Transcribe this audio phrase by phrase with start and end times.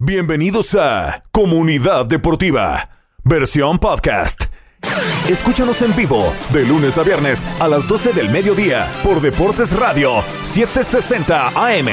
[0.00, 2.88] Bienvenidos a Comunidad Deportiva,
[3.24, 4.44] versión podcast.
[5.28, 10.22] Escúchanos en vivo de lunes a viernes a las 12 del mediodía por Deportes Radio
[10.42, 11.88] 760 AM.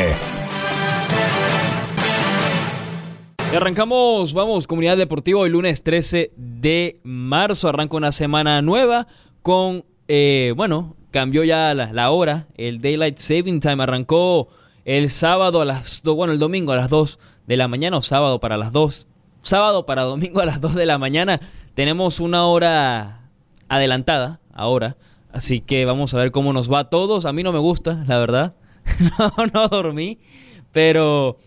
[3.55, 9.07] Arrancamos, vamos, Comunidad Deportiva, hoy lunes 13 de marzo, arranca una semana nueva
[9.41, 14.49] con, eh, bueno, cambió ya la, hora, el Daylight Saving Time arrancó
[14.83, 18.01] el sábado a las 2, bueno, el domingo a las 2 de la mañana o
[18.01, 19.07] sábado para las 2.
[19.41, 21.39] Sábado para domingo a las 2 de la mañana
[21.75, 23.29] tenemos una hora
[23.67, 24.97] adelantada ahora.
[25.31, 27.25] Así que vamos a ver cómo nos va a todos.
[27.25, 28.55] A mí no me gusta, la verdad.
[29.19, 30.19] no, no dormí.
[30.71, 31.37] Pero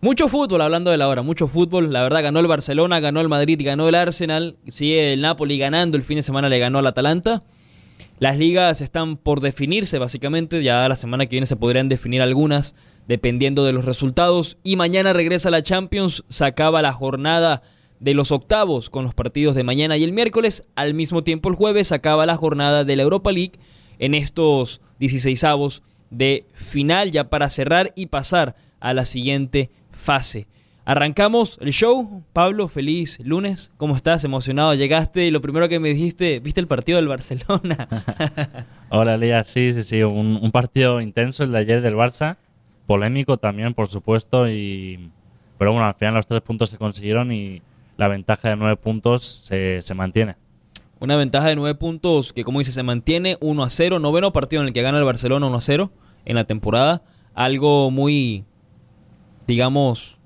[0.00, 1.92] mucho fútbol, hablando de la hora, mucho fútbol.
[1.92, 4.56] La verdad, ganó el Barcelona, ganó el Madrid, ganó el Arsenal.
[4.66, 5.96] Sigue el Napoli ganando.
[5.96, 7.42] El fin de semana le ganó al Atalanta.
[8.20, 10.62] Las ligas están por definirse, básicamente.
[10.62, 12.74] Ya la semana que viene se podrían definir algunas,
[13.06, 14.58] dependiendo de los resultados.
[14.64, 16.24] Y mañana regresa la Champions.
[16.28, 17.62] Se acaba la jornada
[18.00, 20.64] de los octavos con los partidos de mañana y el miércoles.
[20.74, 23.52] Al mismo tiempo, el jueves acaba la jornada de la Europa League
[23.98, 30.46] en estos 16 avos de final, ya para cerrar y pasar a la siguiente fase.
[30.88, 32.24] Arrancamos el show.
[32.32, 33.72] Pablo, feliz lunes.
[33.76, 34.24] ¿Cómo estás?
[34.24, 34.72] Emocionado.
[34.72, 37.86] Llegaste y lo primero que me dijiste, ¿viste el partido del Barcelona?
[38.88, 39.44] Hola, Lía.
[39.44, 40.02] Sí, sí, sí.
[40.02, 42.38] Un, un, partido intenso el de ayer del Barça.
[42.86, 44.48] Polémico también, por supuesto.
[44.48, 45.10] Y...
[45.58, 47.60] Pero bueno, al final los tres puntos se consiguieron y
[47.98, 50.36] la ventaja de nueve puntos se, se mantiene.
[51.00, 53.98] Una ventaja de nueve puntos que, como dice, se mantiene 1 a 0.
[53.98, 55.90] Noveno partido en el que gana el Barcelona 1 a 0
[56.24, 57.02] en la temporada.
[57.34, 58.46] Algo muy,
[59.46, 60.17] digamos,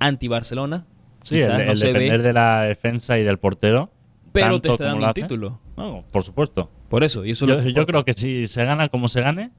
[0.00, 0.86] anti-Barcelona.
[1.22, 3.90] Sí, el, depender de la defensa y del portero.
[4.32, 5.60] Pero te está dando un título.
[5.76, 6.70] No, por supuesto.
[6.88, 7.24] Por eso.
[7.24, 9.50] Y eso yo, yo creo que si se gana como se gane,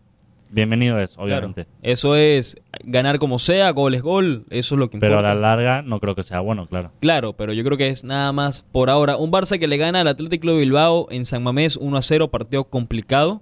[0.52, 1.66] bienvenido es, obviamente.
[1.66, 1.80] Claro.
[1.82, 5.18] Eso es ganar como sea, gol es gol, eso es lo que importa.
[5.18, 6.92] Pero a la larga no creo que sea bueno, claro.
[7.00, 9.18] Claro, pero yo creo que es nada más por ahora.
[9.18, 12.30] Un Barça que le gana al Atlético de Bilbao en San Mamés 1 a 0,
[12.30, 13.42] partido complicado.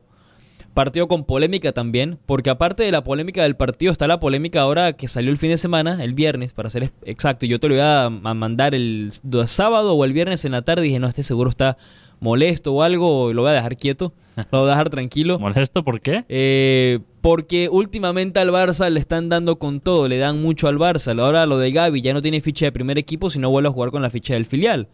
[0.73, 4.93] Partido con polémica también, porque aparte de la polémica del partido, está la polémica ahora
[4.93, 7.45] que salió el fin de semana, el viernes, para ser exacto.
[7.45, 9.11] Yo te lo voy a mandar el
[9.47, 10.83] sábado o el viernes en la tarde.
[10.83, 11.77] Y dije, no, este seguro está
[12.19, 14.13] molesto o algo, lo voy a dejar quieto,
[14.51, 15.39] lo voy a dejar tranquilo.
[15.39, 16.25] ¿Molesto por qué?
[16.29, 21.19] Eh, porque últimamente al Barça le están dando con todo, le dan mucho al Barça.
[21.19, 23.91] Ahora lo de Gaby ya no tiene ficha de primer equipo, sino vuelve a jugar
[23.91, 24.87] con la ficha del filial.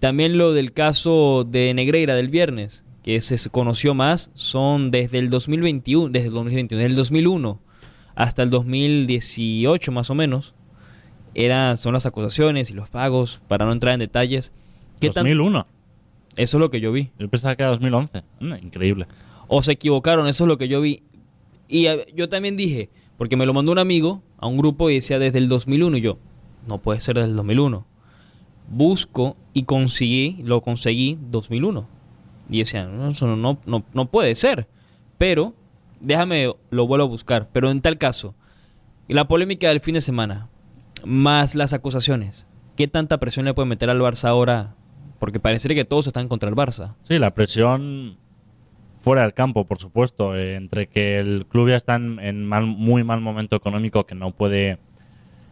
[0.00, 5.30] También lo del caso de Negreira del viernes que se conoció más son desde el
[5.30, 7.60] 2021, desde el 2021, desde el 2001
[8.14, 10.54] hasta el 2018 más o menos.
[11.34, 14.52] Eran, son las acusaciones y los pagos, para no entrar en detalles.
[15.00, 15.64] ¿Qué 2001.
[15.64, 15.72] Tan...
[16.36, 17.10] Eso es lo que yo vi.
[17.18, 18.22] Yo pensaba que era 2011.
[18.40, 19.06] Mm, increíble.
[19.46, 21.02] O se equivocaron, eso es lo que yo vi.
[21.68, 25.18] Y yo también dije, porque me lo mandó un amigo a un grupo y decía
[25.18, 26.18] desde el 2001 y yo,
[26.66, 27.86] no puede ser desde el 2001.
[28.68, 31.97] Busco y conseguí, lo conseguí 2001
[32.48, 34.66] y decían, no, eso no, no, no puede ser.
[35.18, 35.54] Pero,
[36.00, 37.48] déjame, lo vuelvo a buscar.
[37.52, 38.34] Pero en tal caso,
[39.08, 40.48] la polémica del fin de semana,
[41.04, 44.74] más las acusaciones, ¿qué tanta presión le puede meter al Barça ahora?
[45.18, 46.94] Porque parecería que todos están contra el Barça.
[47.02, 48.18] Sí, la presión
[49.00, 53.04] fuera del campo, por supuesto, eh, entre que el club ya está en, mal, muy
[53.04, 54.78] mal momento económico, que no puede,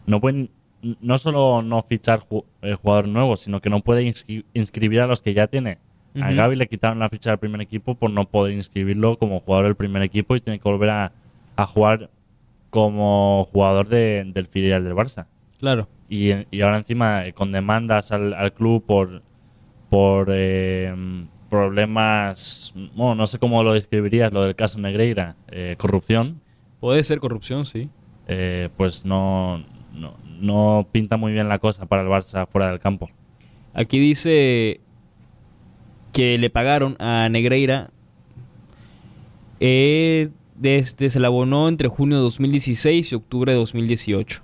[0.06, 0.50] no pueden,
[0.82, 2.26] no solo no fichar
[2.62, 5.78] eh, jugador nuevo, sino que no puede inscri inscribir a los que ya tiene.
[6.16, 6.24] Uh -huh.
[6.24, 9.66] A Gaby le quitaron la ficha del primer equipo por no poder inscribirlo como jugador
[9.66, 11.12] del primer equipo y tiene que volver a,
[11.56, 12.10] a jugar
[12.70, 15.26] como jugador de, del filial del Barça.
[15.60, 15.88] Claro.
[16.08, 19.22] Y, y ahora encima eh, con demandas al, al club por,
[19.90, 20.94] por eh,
[21.48, 26.40] problemas, bueno, no sé cómo lo describirías, lo del caso Negreira, eh, corrupción.
[26.80, 27.88] Puede ser corrupción, sí.
[28.28, 32.80] Eh, pues no, no, no pinta muy bien la cosa para el Barça fuera del
[32.80, 33.08] campo.
[33.72, 34.80] Aquí dice
[36.16, 37.90] que le pagaron a Negreira
[39.60, 44.42] eh, desde se la abonó entre junio de 2016 y octubre de 2018.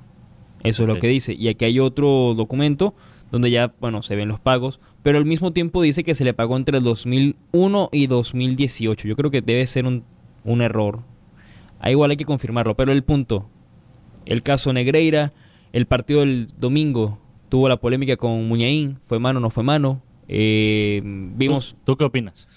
[0.64, 0.92] Eso okay.
[0.92, 1.32] es lo que dice.
[1.32, 2.94] Y aquí hay otro documento
[3.30, 6.34] donde ya, bueno, se ven los pagos, pero al mismo tiempo dice que se le
[6.34, 9.08] pagó entre el 2001 y 2018.
[9.08, 10.04] Yo creo que debe ser un,
[10.44, 11.00] un error.
[11.80, 13.48] Ahí igual hay que confirmarlo, pero el punto,
[14.26, 15.32] el caso Negreira,
[15.72, 17.18] el partido del domingo
[17.48, 20.02] tuvo la polémica con Muñain, fue mano o no fue mano,
[20.34, 21.76] eh, vimos.
[21.84, 22.48] ¿Tú, ¿Tú, qué opinas?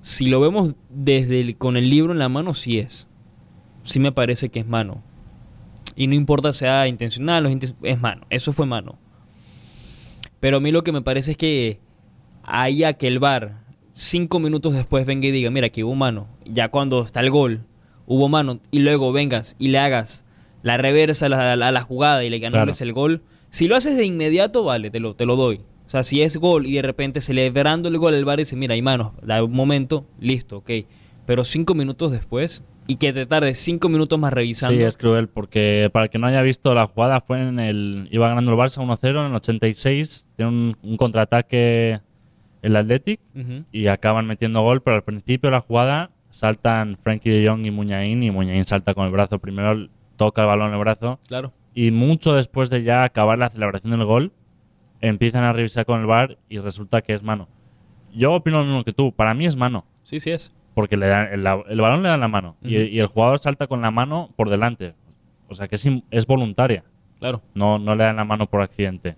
[0.00, 3.08] Si lo vemos desde el, con el libro en la mano, sí es.
[3.84, 5.02] Sí me parece que es mano.
[5.94, 7.50] Y no importa sea intencional o
[7.82, 8.26] es mano.
[8.30, 8.98] Eso fue mano.
[10.40, 11.78] Pero a mí lo que me parece es que
[12.42, 13.60] haya que el bar
[13.92, 16.26] cinco minutos después venga y diga, mira, aquí hubo mano.
[16.46, 17.60] Ya cuando está el gol,
[18.06, 20.24] hubo mano, y luego vengas y le hagas
[20.64, 22.72] la reversa a la, la jugada y le Claro.
[22.80, 25.60] el gol, si lo haces de inmediato, vale, te lo, te lo doy.
[25.86, 28.72] O sea, si es gol y de repente celebrando el gol, el bar dice, mira,
[28.72, 30.70] hay manos, da un momento, listo, ok.
[31.26, 34.74] Pero cinco minutos después, y que te tarde cinco minutos más revisando.
[34.74, 38.08] Sí, es cruel porque para el que no haya visto la jugada fue en el
[38.10, 42.00] iba ganando el Barça 1-0 en el 86, tiene un, un contraataque
[42.62, 43.20] el Athletic
[43.70, 47.70] y acaban metiendo gol, pero al principio de la jugada saltan Frankie de Jong y
[47.70, 51.52] Muñain y Muñain salta con el brazo primero, toca el balón en el brazo Claro.
[51.74, 54.32] Y mucho después de ya acabar la celebración del gol
[55.00, 57.48] empiezan a revisar con el VAR y resulta que es mano.
[58.14, 60.52] Yo opino lo mismo que tú, para mí es mano Sí, sí es.
[60.74, 63.80] porque le dan, el, el balón le dan la mano y, el jugador salta con
[63.80, 64.94] la mano por delante.
[65.48, 66.84] O sea que es, es voluntaria,
[67.18, 67.42] Claro.
[67.54, 69.16] no, no le dan la mano por accidente.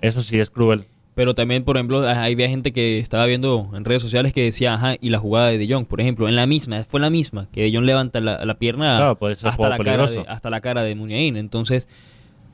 [0.00, 0.84] Eso sí es cruel.
[1.14, 4.74] Pero también, por ejemplo, hay había gente que estaba viendo en redes sociales que decía,
[4.74, 7.48] ajá, y la jugada de De Jong, por ejemplo, en la misma, fue la misma,
[7.50, 9.18] que De Jong levanta la, la pierna Claro,
[9.50, 11.36] hasta, la cara de, hasta la cara de Muniain.
[11.36, 11.88] Entonces,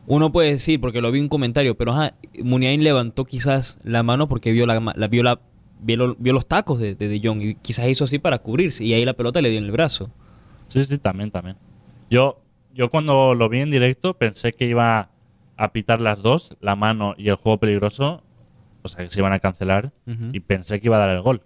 [0.07, 4.03] uno puede decir, porque lo vi en un comentario, pero ajá, Muniain levantó quizás la
[4.03, 5.41] mano porque vio la, la- vio la
[5.79, 9.05] vio los tacos de, de De Jong y quizás hizo así para cubrirse y ahí
[9.05, 10.11] la pelota le dio en el brazo.
[10.69, 11.57] Sí, sí, también, también.
[12.11, 12.41] Yo,
[12.75, 15.11] yo cuando lo vi en directo pensé que iba
[15.59, 18.23] a pitar las dos, la mano y el juego peligroso,
[18.87, 19.93] o sea que se iban a cancelar
[20.33, 21.43] y pensé que iba a dar el gol.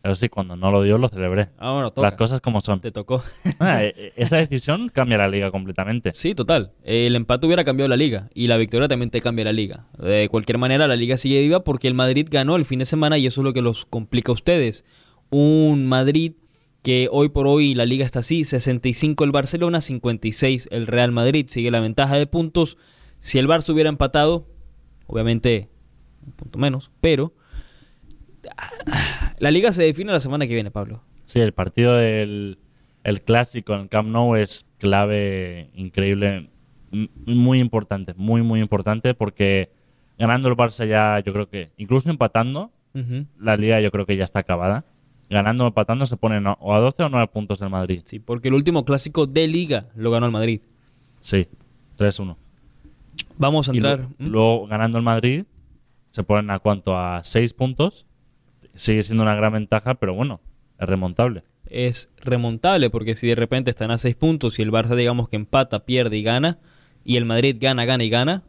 [0.00, 1.48] Pero sí, cuando no lo dio lo celebré.
[1.58, 2.08] Ah, bueno, toca.
[2.08, 2.80] Las cosas como son.
[2.80, 3.22] Te tocó.
[3.60, 6.12] Ah, eh, eh, esa decisión cambia la liga completamente.
[6.14, 6.72] Sí, total.
[6.84, 9.86] El empate hubiera cambiado la liga y la victoria también te cambia la liga.
[9.98, 13.18] De cualquier manera, la liga sigue viva porque el Madrid ganó el fin de semana
[13.18, 14.84] y eso es lo que los complica a ustedes.
[15.30, 16.34] Un Madrid
[16.82, 21.46] que hoy por hoy la liga está así, 65 el Barcelona, 56 el Real Madrid.
[21.50, 22.78] Sigue la ventaja de puntos.
[23.18, 24.46] Si el Barça hubiera empatado,
[25.06, 25.68] obviamente
[26.28, 27.32] un punto menos, pero
[29.38, 31.02] la liga se define la semana que viene, Pablo.
[31.24, 32.58] Sí, el partido del
[33.04, 36.50] el clásico en el Camp Nou es clave, increíble,
[37.26, 39.70] muy importante, muy, muy importante porque
[40.18, 42.70] ganando el Barça ya, yo creo que, incluso empatando,
[43.38, 44.84] la liga yo creo que ya está acabada.
[45.30, 48.00] Ganando o empatando se ponen o a 12 o 9 puntos el Madrid.
[48.04, 50.62] Sí, porque el último clásico de liga lo ganó el Madrid.
[51.20, 51.46] Sí,
[51.98, 52.34] 3-1.
[53.36, 54.00] Vamos a Y entrar.
[54.00, 54.30] lu- ¿Mm?
[54.30, 55.44] luego ganando el Madrid
[56.10, 58.06] se ponen a cuánto, a 6 puntos.
[58.74, 60.40] Sigue siendo una gran ventaja, pero bueno,
[60.78, 61.42] es remontable.
[61.70, 65.36] es remontable, porque si de repente están a seis puntos y el Barça digamos que
[65.36, 66.58] empata, pierde y gana,
[67.04, 68.42] y el Madrid gana, gana y gana,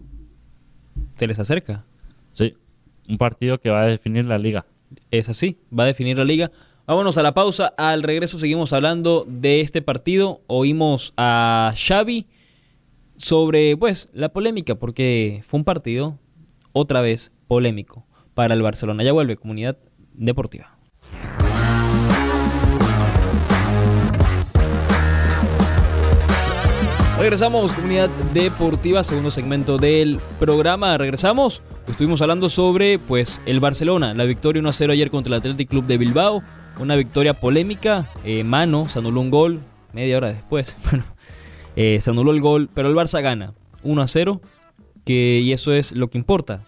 [1.17, 1.85] se les acerca.
[2.31, 2.55] Sí,
[3.07, 4.65] un partido que va a definir la liga.
[5.11, 6.51] Es así, va a definir la liga.
[6.87, 12.25] Vámonos a la pausa, al regreso seguimos hablando de este partido, oímos a Xavi
[13.17, 16.17] sobre pues la polémica, porque fue un partido
[16.71, 19.03] otra vez polémico para el Barcelona.
[19.03, 19.77] Ya vuelve comunidad
[20.13, 20.77] deportiva.
[27.19, 30.97] Regresamos, comunidad deportiva, segundo segmento del programa.
[30.97, 31.61] Regresamos.
[31.85, 35.97] Estuvimos hablando sobre pues el Barcelona, la victoria 1-0 ayer contra el Athletic Club de
[35.97, 36.43] Bilbao.
[36.79, 39.59] Una victoria polémica, eh, mano, se anuló un gol
[39.91, 40.77] media hora después.
[40.89, 41.03] Bueno,
[41.75, 43.53] eh, se anuló el gol, pero el Barça gana
[43.83, 44.39] 1-0,
[45.03, 46.61] que, y eso es lo que importa,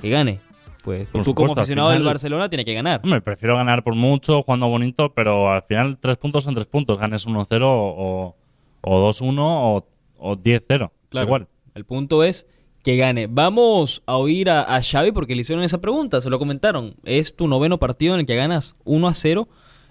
[0.00, 0.40] que gane.
[0.82, 3.00] Pues Por tú como supuesto, aficionado del final- Barcelona tiene que ganar.
[3.02, 6.98] Hombre, prefiero ganar por mucho, jugando bonito, pero al final tres puntos son tres puntos.
[6.98, 8.36] Ganes 1-0 o,
[8.82, 9.86] o 2-1 o,
[10.18, 10.84] o 10-0.
[10.84, 11.26] Es Claro.
[11.26, 11.48] igual.
[11.74, 12.46] El punto es
[12.82, 13.28] que gane.
[13.28, 16.96] Vamos a oír a, a Xavi porque le hicieron esa pregunta, se lo comentaron.
[17.04, 19.48] Es tu noveno partido en el que ganas 1 a 0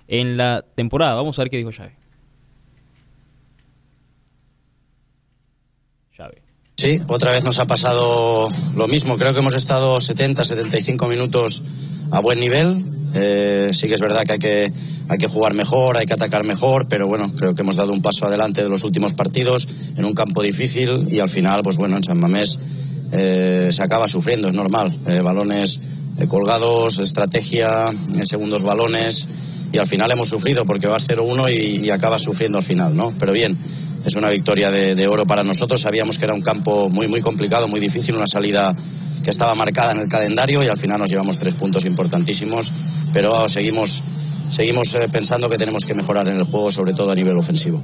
[0.07, 1.15] en la temporada.
[1.15, 1.93] Vamos a ver qué dijo Xavi.
[6.15, 6.35] Xavi.
[6.75, 9.17] Sí, otra vez nos ha pasado lo mismo.
[9.17, 11.63] Creo que hemos estado 70, 75 minutos
[12.11, 12.83] a buen nivel.
[13.15, 14.73] Eh, sí que es verdad que hay, que
[15.07, 18.01] hay que jugar mejor, hay que atacar mejor, pero bueno, creo que hemos dado un
[18.01, 21.95] paso adelante de los últimos partidos en un campo difícil y al final, pues bueno,
[21.95, 22.59] en San Mamés
[23.11, 24.97] eh, se acaba sufriendo, es normal.
[25.07, 25.79] Eh, balones
[26.27, 27.91] colgados, estrategia,
[28.23, 29.27] segundos balones
[29.73, 33.13] y al final hemos sufrido porque vas 0-1 y, y acabas sufriendo al final, ¿no?
[33.19, 33.57] Pero bien,
[34.05, 35.81] es una victoria de, de oro para nosotros.
[35.81, 38.75] Sabíamos que era un campo muy, muy complicado, muy difícil, una salida
[39.23, 42.71] que estaba marcada en el calendario y al final nos llevamos tres puntos importantísimos,
[43.13, 44.03] pero seguimos,
[44.51, 47.81] seguimos eh, pensando que tenemos que mejorar en el juego, sobre todo a nivel ofensivo.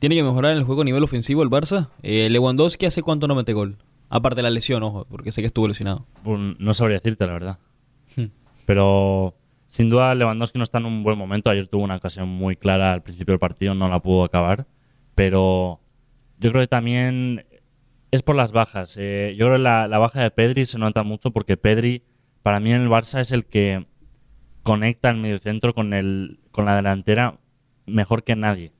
[0.00, 1.88] ¿Tiene que mejorar en el juego a nivel ofensivo el Barça?
[2.02, 3.78] Eh, Lewandowski hace cuánto no mete gol.
[4.10, 6.04] Aparte de la lesión, ojo, porque sé que estuvo lesionado.
[6.24, 7.58] Pues no sabría decirte, la verdad.
[8.16, 8.26] Hmm.
[8.66, 9.34] Pero
[9.72, 11.48] sin duda Lewandowski no está en un buen momento.
[11.48, 14.66] Ayer tuvo una ocasión muy clara al principio del partido, no la pudo acabar.
[15.14, 15.80] Pero
[16.38, 17.46] yo creo que también
[18.10, 18.96] es por las bajas.
[19.00, 22.02] Eh, yo creo que la, la baja de Pedri se nota mucho porque Pedri,
[22.42, 23.86] para mí en el Barça, es el que
[24.62, 27.38] conecta el mediocentro con, el, con la delantera
[27.86, 28.72] mejor que nadie.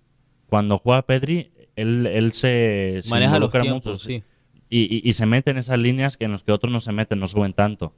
[0.47, 4.23] Cuando juega Pedri, él, él se, se Maneja los tiempos, mucho, sí.
[4.69, 6.93] y, y- y se mete en esas líneas que en los que otros no se
[6.93, 7.95] meten, no suben tanto.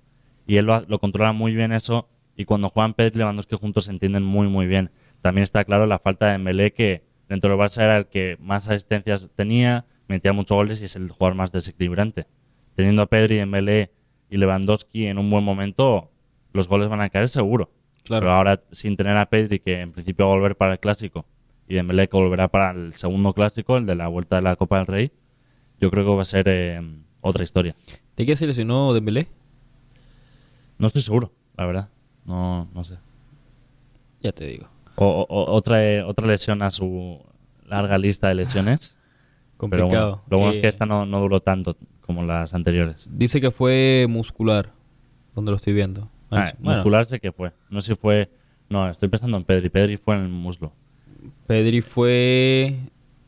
[0.46, 2.08] Y él lo, lo controla muy bien eso.
[2.36, 4.90] Y cuando juegan Pedri y Lewandowski juntos se entienden muy, muy bien.
[5.22, 8.68] También está claro la falta de Dembélé, que dentro del Barça era el que más
[8.68, 12.26] asistencias tenía, metía muchos goles y es el jugador más desequilibrante.
[12.74, 13.92] Teniendo a Pedri, Dembélé
[14.28, 16.10] y Lewandowski en un buen momento,
[16.52, 17.70] los goles van a caer seguro.
[18.02, 18.22] Claro.
[18.22, 21.26] Pero ahora, sin tener a Pedri, que en principio va a volver para el Clásico,
[21.68, 24.78] y Dembélé que volverá para el segundo Clásico, el de la Vuelta de la Copa
[24.78, 25.12] del Rey,
[25.80, 26.80] yo creo que va a ser eh,
[27.20, 27.74] otra historia.
[28.16, 29.28] ¿De qué se lesionó Dembélé?
[30.78, 31.88] No estoy seguro, la verdad.
[32.26, 32.96] No, no sé.
[34.22, 34.68] Ya te digo.
[34.96, 37.20] O, o- o- otra, eh, otra lesión a su
[37.66, 38.96] larga lista de lesiones.
[39.58, 40.10] Pero Complicado.
[40.10, 43.06] bueno, lo bueno es que Eh, esta no, no duró tanto como las anteriores.
[43.10, 44.72] Dice que fue muscular,
[45.34, 46.10] donde lo estoy viendo.
[46.30, 47.52] Ah, Bueno, muscular sé que fue.
[47.70, 48.30] No sé si fue...
[48.68, 49.68] No, estoy pensando en Pedri.
[49.70, 50.72] Pedri fue en el muslo.
[51.46, 52.74] Pedri fue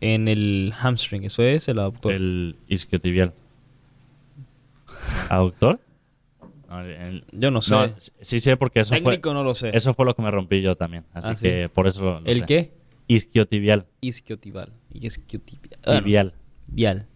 [0.00, 2.12] en el hamstring, eso es el aductor.
[2.12, 3.32] El isquiotibial.
[5.30, 5.80] ¿Aductor?
[6.68, 7.74] No, el- Yo no sé.
[7.74, 7.88] no,
[8.20, 9.70] sí sé porque eso fue, Técnico no lo sé.
[9.76, 11.04] eso fue lo que me rompí yo también.
[11.12, 11.42] Así Ah, sí.
[11.42, 12.46] que por eso lo, lo ¿El sé.
[12.46, 12.72] qué?
[13.08, 13.86] Isquiotibial.
[14.00, 14.72] Isquiotibial.
[14.92, 15.78] Isquiotibial.
[15.84, 15.98] Ah.
[16.00, 16.34] Tibial.
[16.66, 17.06] Vial.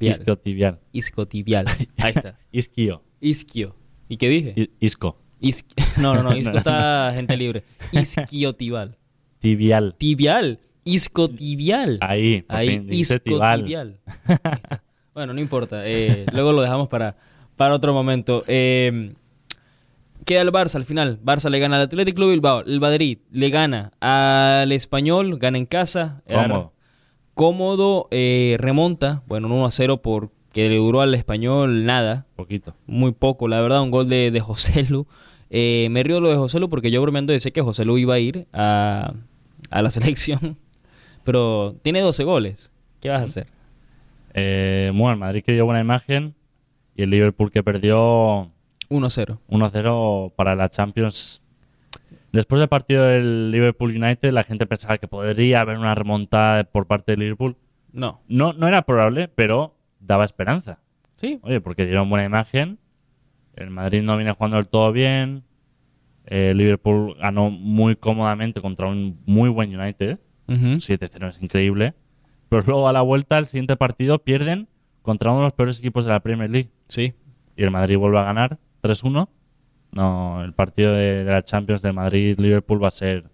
[0.00, 0.12] Vial.
[0.18, 0.80] Isquiotibial.
[0.92, 1.66] Iscotibial.
[1.98, 2.38] Ahí está.
[2.50, 3.02] Isquio.
[3.20, 3.76] Isquio.
[4.08, 4.54] ¿Y qué dije?
[4.56, 5.20] I- Isco.
[5.98, 6.36] No, no, no.
[6.36, 7.62] Isco está gente libre.
[7.92, 8.96] Isquiotibial.
[9.38, 9.94] Tibial.
[9.96, 10.58] Tibial.
[10.84, 11.98] Iscotibial.
[12.00, 14.00] Ahí, Ahí, iscotibial.
[15.14, 15.86] Bueno, no importa.
[15.86, 17.16] eh, luego lo dejamos para,
[17.58, 18.42] para otro momento.
[18.46, 19.12] Eh,
[20.24, 21.20] queda el Barça al final.
[21.22, 22.60] Barça le gana al Athletic Club Bilbao.
[22.60, 25.38] El Madrid le gana al Español.
[25.38, 26.22] Gana en casa.
[26.26, 26.72] Cómodo.
[27.34, 28.08] Cómodo.
[28.10, 29.22] eh, remonta.
[29.26, 32.26] Bueno, un 1 a 0 porque le duró al Español nada.
[32.36, 32.74] Poquito.
[32.86, 33.82] Muy poco, la verdad.
[33.82, 35.06] Un gol de, de José Lu.
[35.50, 38.14] Eh, me río lo de José Lu porque yo bromeando decía que José Lu iba
[38.14, 39.12] a ir a,
[39.70, 40.56] a la selección.
[41.24, 42.72] Pero tiene 12 goles.
[43.00, 43.46] ¿Qué vas a hacer?
[44.34, 46.34] Eh, bueno, Madrid que dio buena imagen
[46.98, 48.50] y el Liverpool que perdió
[48.90, 49.38] 1-0.
[49.48, 51.40] 1-0 para la Champions.
[52.32, 56.86] Después del partido del Liverpool United, la gente pensaba que podría haber una remontada por
[56.86, 57.56] parte del Liverpool.
[57.92, 58.20] No.
[58.26, 60.80] No, no era probable, pero daba esperanza.
[61.16, 61.38] Sí.
[61.42, 62.78] Oye, porque dieron buena imagen.
[63.54, 65.44] El Madrid no viene jugando del todo bien.
[66.28, 70.18] Liverpool ganó muy cómodamente contra un muy buen United.
[70.48, 70.80] Ujú.
[70.80, 71.94] 7-0 es increíble.
[72.48, 74.66] Pero luego a la vuelta, el siguiente partido, pierden
[75.08, 76.70] contra uno de los peores equipos de la Premier League.
[76.86, 77.14] Sí.
[77.56, 79.28] Y el Madrid vuelve a ganar 3-1.
[79.92, 83.24] No, el partido de, de la Champions de Madrid-Liverpool va a ser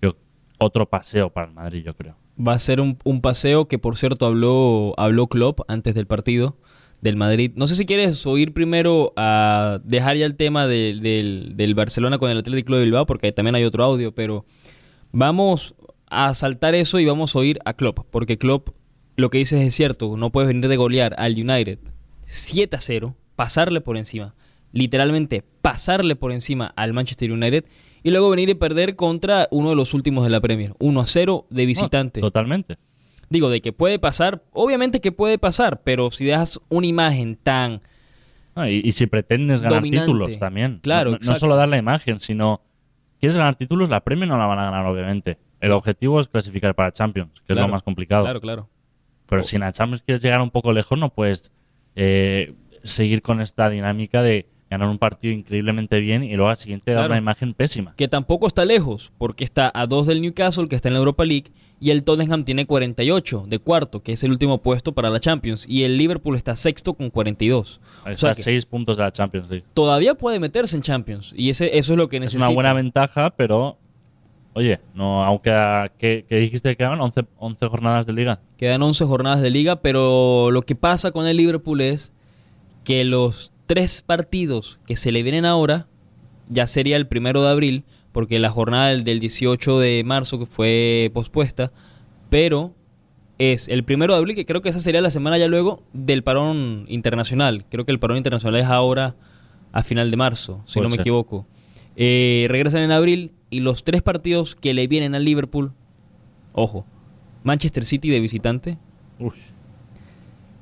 [0.00, 0.16] yo,
[0.58, 2.16] otro paseo para el Madrid, yo creo.
[2.40, 6.56] Va a ser un, un paseo que, por cierto, habló, habló Klopp antes del partido
[7.02, 7.52] del Madrid.
[7.56, 12.18] No sé si quieres oír primero a dejar ya el tema de- del, del Barcelona
[12.18, 14.44] con el Atlético de Bilbao, porque también hay otro audio, pero
[15.12, 15.74] vamos
[16.10, 18.70] a saltar eso y vamos a oír a Klopp, porque Klopp
[19.18, 21.80] lo que dice es cierto, no puedes venir de golear al United
[22.24, 24.36] 7 a 0, pasarle por encima,
[24.72, 27.64] literalmente pasarle por encima al Manchester United
[28.04, 31.04] y luego venir y perder contra uno de los últimos de la Premier, 1 a
[31.04, 32.20] 0 de visitante.
[32.20, 32.76] No, totalmente.
[33.28, 37.82] Digo, de que puede pasar, obviamente que puede pasar, pero si dejas una imagen tan...
[38.54, 40.06] No, y, y si pretendes ganar Dominante.
[40.06, 40.78] títulos también.
[40.80, 42.62] Claro, no, no solo dar la imagen, sino.
[43.20, 43.88] ¿Quieres ganar títulos?
[43.88, 45.38] La Premier no la van a ganar, obviamente.
[45.60, 48.24] El objetivo es clasificar para Champions, que es lo más complicado.
[48.24, 48.68] Claro, claro.
[49.28, 51.52] Pero si en la Champions quieres llegar un poco lejos, no puedes
[51.96, 56.92] eh, seguir con esta dinámica de ganar un partido increíblemente bien y luego al siguiente
[56.92, 57.94] dar una imagen pésima.
[57.96, 61.24] Que tampoco está lejos, porque está a dos del Newcastle, que está en la Europa
[61.24, 61.46] League,
[61.80, 65.64] y el Tottenham tiene 48 de cuarto, que es el último puesto para la Champions,
[65.68, 67.80] y el Liverpool está sexto con 42.
[68.04, 69.64] O Está sea a que seis puntos de la Champions League.
[69.74, 72.46] todavía puede meterse en Champions, y ese, eso es lo que Es necesita.
[72.46, 73.78] una buena ventaja, pero.
[74.58, 78.40] Oye, no, aunque a- ¿qué, qué dijiste que quedaban 11, 11 jornadas de liga.
[78.56, 82.12] Quedan 11 jornadas de liga, pero lo que pasa con el Liverpool es
[82.82, 85.86] que los tres partidos que se le vienen ahora,
[86.48, 90.46] ya sería el primero de abril, porque la jornada del, del 18 de marzo que
[90.46, 91.70] fue pospuesta,
[92.28, 92.74] pero
[93.38, 96.24] es el primero de abril, que creo que esa sería la semana ya luego del
[96.24, 97.64] parón internacional.
[97.70, 99.14] Creo que el parón internacional es ahora
[99.70, 101.02] a final de marzo, si Puede no me ser.
[101.02, 101.46] equivoco.
[101.94, 105.72] Eh, regresan en abril y los tres partidos que le vienen al Liverpool,
[106.52, 106.84] ojo,
[107.44, 108.78] Manchester City de visitante,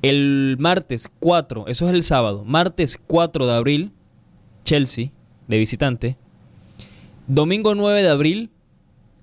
[0.01, 3.91] el martes 4, eso es el sábado, martes 4 de abril,
[4.63, 5.11] Chelsea
[5.47, 6.17] de visitante.
[7.27, 8.49] Domingo 9 de abril,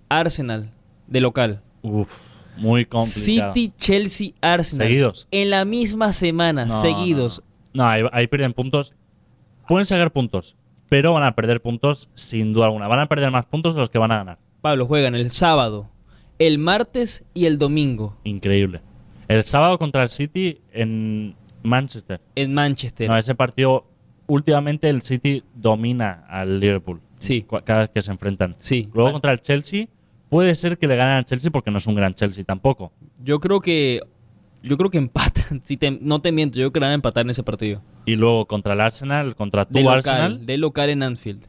[0.09, 0.71] Arsenal
[1.07, 1.63] de local.
[1.83, 2.09] uf,
[2.57, 3.53] muy complicado.
[3.55, 4.87] City, Chelsea, Arsenal.
[4.89, 5.29] Seguidos.
[5.31, 7.43] En la misma semana, No, seguidos.
[7.73, 7.85] No, no.
[7.85, 8.93] No, ahí, ahí pierden puntos.
[9.67, 10.55] Pueden sacar puntos,
[10.95, 12.87] pero van a perder puntos sin duda alguna.
[12.87, 14.39] Van a perder más puntos de los que van a ganar.
[14.61, 15.91] Pablo juegan el sábado
[16.39, 18.81] el martes y el domingo Increíble.
[19.27, 21.35] El sábado contra el City en
[21.65, 22.21] Manchester.
[22.37, 23.09] en Manchester.
[23.09, 23.87] No, ese partido,
[24.29, 27.01] últimamente el City domina al Liverpool.
[27.19, 27.45] Sí.
[27.65, 28.55] Cada vez que se enfrentan.
[28.61, 28.89] Sí.
[28.95, 29.13] Luego Ah.
[29.15, 29.87] contra el Chelsea,
[30.29, 32.93] puede ser que le ganen al Chelsea porque no es un gran Chelsea tampoco.
[33.21, 34.01] Yo creo que
[34.69, 35.35] yo creo que empatan.
[35.65, 37.83] Si te- no te miento, yo creo que van a empatar en ese partido.
[38.07, 40.47] Y luego contra el Arsenal, contra tu De local, Arsenal.
[40.47, 41.47] de local en Anfield.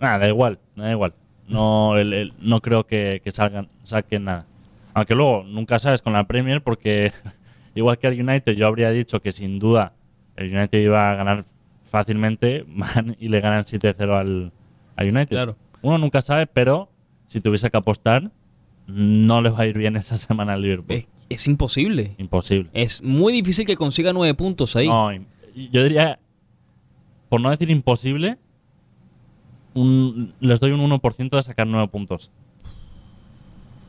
[0.00, 1.14] Ah, da igual, da igual.
[1.48, 4.46] No, el- el- no creo que, que salgan, saquen nada.
[4.94, 7.12] Aunque luego nunca sabes con la Premier porque
[7.74, 9.92] igual que el United yo habría dicho que sin duda
[10.36, 11.44] el United iba a ganar
[11.90, 12.66] fácilmente
[13.18, 14.52] y le ganan 7-0 al,
[14.96, 15.28] al United.
[15.36, 15.56] Claro.
[15.82, 16.90] Uno nunca sabe, pero
[17.26, 18.30] si tuviese que apostar
[18.86, 20.96] no le va a ir bien esa semana al Liverpool.
[20.96, 22.14] Es, es imposible.
[22.18, 22.70] Imposible.
[22.72, 24.88] Es muy difícil que consiga nueve puntos ahí.
[24.88, 26.18] No, yo diría,
[27.28, 28.38] por no decir imposible,
[29.74, 32.30] un- les doy un 1% de sacar 9 puntos.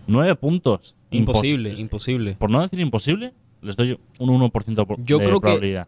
[0.08, 0.96] 9 puntos.
[1.12, 2.36] imposible, Impos- imposible.
[2.38, 5.88] Por no decir imposible, les doy un 1% por- Yo de creo que- probabilidad.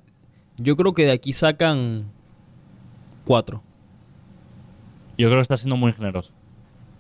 [0.57, 2.05] Yo creo que de aquí sacan
[3.25, 3.61] cuatro.
[5.17, 6.31] Yo creo que está siendo muy generoso,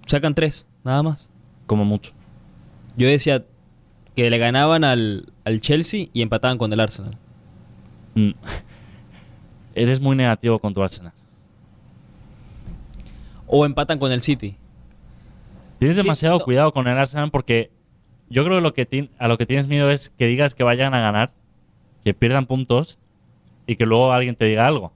[0.05, 1.28] Sacan tres, nada más.
[1.69, 2.13] Como mucho.
[2.97, 3.45] Yo decía
[4.15, 7.15] que le ganaban al, al Chelsea y empataban con el Arsenal.
[8.15, 8.31] Mm.
[9.75, 11.13] Eres muy negativo con tu Arsenal.
[13.45, 14.55] O empatan con el City.
[15.77, 16.43] Tienes Sí, demasiado no.
[16.43, 17.71] cuidado con el Arsenal porque
[18.29, 20.63] yo creo que lo que ti- a lo que tienes miedo es que digas que
[20.63, 21.31] vayan a ganar,
[22.03, 22.97] que pierdan puntos
[23.67, 24.91] y que luego alguien te diga algo.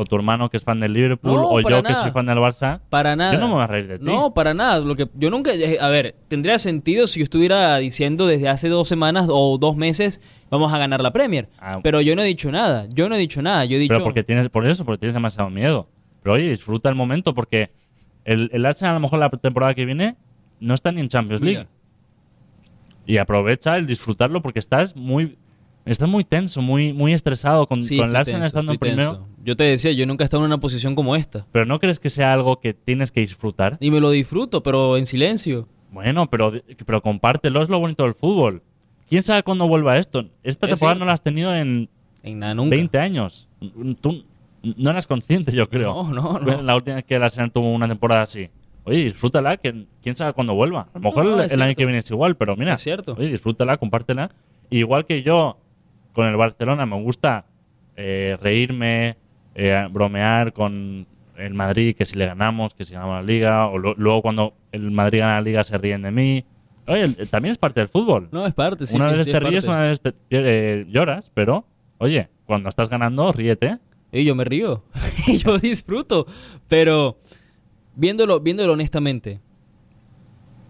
[0.00, 2.38] O tu hermano que es fan del Liverpool, No, o yo que soy fan del
[2.38, 2.78] Barça.
[2.88, 3.32] Para nada.
[3.32, 4.04] Yo no me voy a reír de ti.
[4.04, 4.78] No, para nada.
[4.78, 8.68] Lo que yo nunca, eh, a ver, tendría sentido si yo estuviera diciendo desde hace
[8.68, 11.48] dos semanas o dos meses vamos a ganar la Premier.
[11.58, 11.80] Ah.
[11.82, 12.86] Pero yo no he dicho nada.
[12.90, 13.64] Yo no he dicho nada.
[13.64, 13.92] Yo he dicho.
[13.92, 15.88] Pero porque tienes, por eso, porque tienes demasiado miedo.
[16.22, 17.72] Pero oye, disfruta el momento porque
[18.24, 20.14] el, el Arsenal a lo mejor la temporada que viene
[20.60, 21.58] no está ni en Champions League.
[21.58, 21.70] Mira.
[23.04, 25.38] Y aprovecha el disfrutarlo porque estás muy
[25.84, 29.12] estás muy tenso, muy muy estresado con, Sí, con el Arsenal tenso, estando en primero.
[29.14, 29.27] tenso.
[29.48, 31.46] Yo te decía, yo nunca he estado en una posición como esta.
[31.52, 33.78] Pero ¿no crees que sea algo que tienes que disfrutar?
[33.80, 35.66] Y me lo disfruto, pero en silencio.
[35.90, 36.52] Bueno, pero,
[36.84, 38.62] pero compártelo, es lo bonito del fútbol.
[39.08, 40.20] ¿Quién sabe cuándo vuelva esto?
[40.42, 40.98] Esta Es temporada cierto.
[40.98, 41.88] no la has tenido en
[42.22, 42.76] En nada, nunca.
[42.76, 43.48] 20 años.
[44.02, 44.22] Tú
[44.76, 45.94] no eras consciente, yo creo.
[45.94, 46.62] No, no, no.
[46.62, 48.50] La última vez que el Arsenal tuvo una temporada así.
[48.84, 50.88] Oye, disfrútala, que quién sabe cuándo vuelva.
[50.92, 52.74] A lo mejor No, el, año que viene es igual, pero mira.
[52.74, 53.14] Es cierto.
[53.18, 54.30] Oye, disfrútala, compártela.
[54.68, 55.56] Igual que yo,
[56.12, 57.46] con el Barcelona, me gusta
[57.96, 59.16] eh, reírme,
[59.60, 63.76] eh, bromear con el Madrid, que si le ganamos, que si ganamos la liga, o
[63.78, 66.44] lo- luego cuando el Madrid gana la liga se ríen de mí.
[66.86, 68.28] Oye, también es parte del fútbol.
[68.32, 68.96] No, es parte, sí.
[68.96, 69.78] una sí, vez sí, te es ríes, parte.
[69.78, 71.66] una vez te, eh, lloras, pero
[71.98, 73.78] oye, cuando estás ganando, ríete.
[74.12, 74.84] Y yo me río.
[75.26, 76.26] y yo disfruto.
[76.68, 77.18] Pero
[77.94, 79.40] viéndolo, viéndolo honestamente,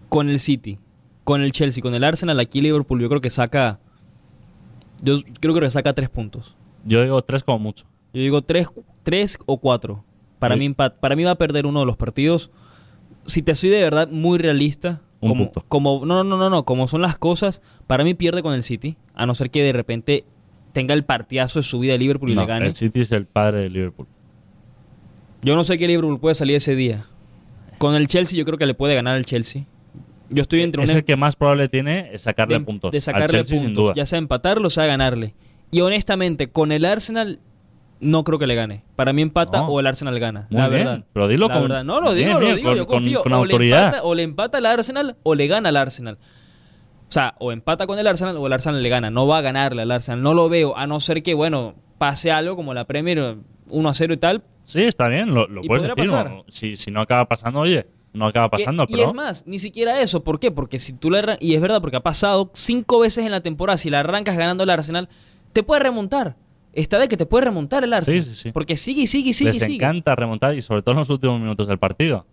[0.09, 0.79] con el City,
[1.23, 3.79] con el Chelsea, con el Arsenal, aquí Liverpool, yo creo que saca.
[5.01, 6.55] Yo creo que saca tres puntos.
[6.83, 7.85] Yo digo tres como mucho.
[8.13, 8.67] Yo digo tres,
[9.03, 10.03] tres o cuatro.
[10.39, 10.59] Para Sí.
[10.59, 12.49] mí, para mí va a perder uno de los partidos.
[13.25, 15.65] Si te soy de verdad muy realista, Un como, punto.
[15.67, 18.95] como no, no, no, no, como son las cosas, para mí pierde con el City,
[19.13, 20.23] a no ser que de repente
[20.71, 22.67] tenga el partidazo de su vida de Liverpool y No, le gane.
[22.67, 24.07] el City es el padre de Liverpool.
[25.41, 27.05] Yo no sé qué Liverpool puede salir ese día.
[27.77, 29.65] Con el Chelsea yo creo que le puede ganar al Chelsea.
[30.29, 32.91] Yo estoy entre Es un el que más probable tiene es sacarle de, puntos.
[32.91, 33.93] de Al sacarle Chelsea, puntos, sin duda.
[33.95, 35.33] ya sea empatarlo, sea ganarle.
[35.71, 37.39] Y honestamente, con el Arsenal
[37.99, 38.83] no creo que le gane.
[38.95, 39.67] Para mí empata No.
[39.67, 41.05] o el Arsenal gana, Muy la bien, verdad.
[41.13, 41.83] pero dilo La con- verdad.
[41.83, 43.23] No, lo bien, digo, lo digo, con- yo con- confío.
[43.23, 43.85] con o, le autoridad.
[43.85, 46.17] empata, o le empata al Arsenal o le gana al Arsenal.
[46.17, 49.09] O sea, o empata con el Arsenal o el Arsenal le gana.
[49.09, 50.21] No va a ganarle al Arsenal.
[50.21, 53.37] No lo veo, a no ser que, bueno, pase algo como la Premier
[53.69, 54.43] 1 a 0 y tal.
[54.63, 56.11] Sí, está bien, lo, puedes decir.
[56.49, 59.57] Si, si no acaba pasando, oye, no acaba Que- pasando, y pero es más, ni
[59.57, 60.23] siquiera eso.
[60.23, 60.51] ¿Por qué?
[60.51, 63.41] Porque si tú le arran- y es verdad, porque ha pasado cinco veces en la
[63.41, 65.09] temporada, si la arrancas ganando el Arsenal,
[65.53, 66.35] te puede remontar.
[66.79, 68.23] Está de que te puede remontar el Arsenal.
[68.23, 68.51] sí, sí.
[68.51, 69.75] Porque sigue y sigue y sigue les sigue.
[69.75, 72.25] encanta remontar y sobre todo en los últimos minutos del partido.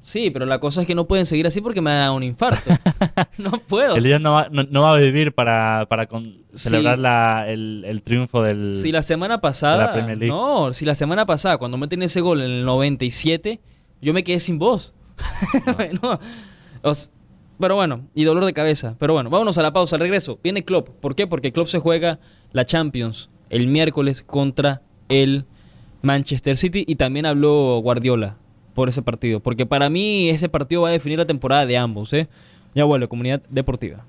[0.00, 2.70] Sí, pero la cosa es que no pueden seguir así porque me da un infarto.
[3.38, 3.96] no puedo.
[4.18, 6.68] No va, no, no va a vivir para, para con- Sí.
[6.68, 8.74] celebrar la- el, el triunfo del...
[8.74, 9.92] Si la semana de la pasada.
[9.94, 10.30] Premier League.
[10.32, 13.60] No, si la semana pasada, cuando meten ese gol en el 97,
[14.02, 14.92] yo me quedé sin voz.
[16.02, 16.18] No,
[17.58, 18.96] pero bueno, y dolor de cabeza.
[18.98, 19.96] Pero bueno, vámonos a la pausa.
[19.96, 20.88] Al regreso, viene Klopp.
[21.00, 21.26] ¿Por qué?
[21.26, 22.18] Porque Klopp se juega
[22.52, 25.44] la Champions el miércoles contra el
[26.02, 28.36] Manchester City y también habló Guardiola
[28.74, 29.38] por ese partido.
[29.38, 32.12] Porque para mí ese partido va a definir la temporada de ambos.
[32.14, 32.26] ¿eh?
[32.74, 34.04] Ya vuelve, comunidad deportiva.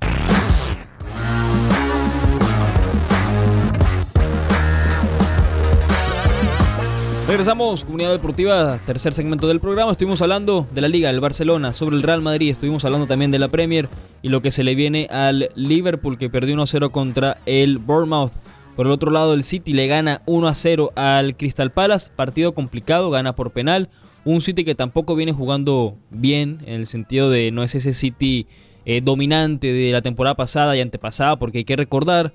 [7.28, 9.92] Regresamos, comunidad deportiva, tercer segmento del programa.
[9.92, 13.40] Estuvimos hablando de la Liga, del Barcelona, sobre el Real Madrid, estuvimos hablando también de
[13.40, 13.90] la Premier
[14.24, 18.32] y lo que se le viene al Liverpool que perdió 1-0 contra el Bournemouth.
[18.76, 23.36] Por el otro lado, el City le gana 1-0 al Crystal Palace, partido complicado, gana
[23.36, 23.90] por penal.
[24.26, 28.48] Un City que tampoco viene jugando bien, en el sentido de no es ese City
[28.86, 32.34] eh, dominante de la temporada pasada y antepasada, porque hay que recordar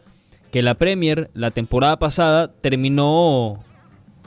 [0.51, 3.59] que la Premier la temporada pasada terminó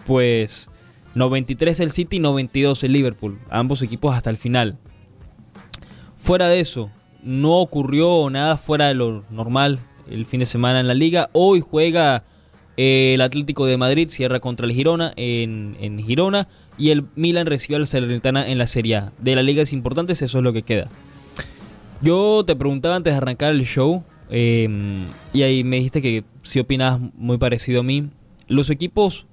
[0.05, 0.69] pues
[1.15, 4.77] 93 el City y 92 el Liverpool, ambos equipos hasta el final.
[6.15, 6.91] Fuera de eso,
[7.23, 11.29] no ocurrió nada fuera de lo normal el fin de semana en la liga.
[11.33, 12.23] Hoy juega
[12.77, 17.45] eh, el Atlético de Madrid, cierra contra el Girona en, en Girona y el Milan
[17.45, 19.13] recibe al Salernitana en la Serie A.
[19.19, 20.89] De las ligas importantes eso es lo que queda.
[22.01, 24.67] Yo te preguntaba antes de arrancar el show eh,
[25.31, 28.09] y ahí me dijiste que si opinabas muy parecido a mí.
[28.47, 29.25] Los equipos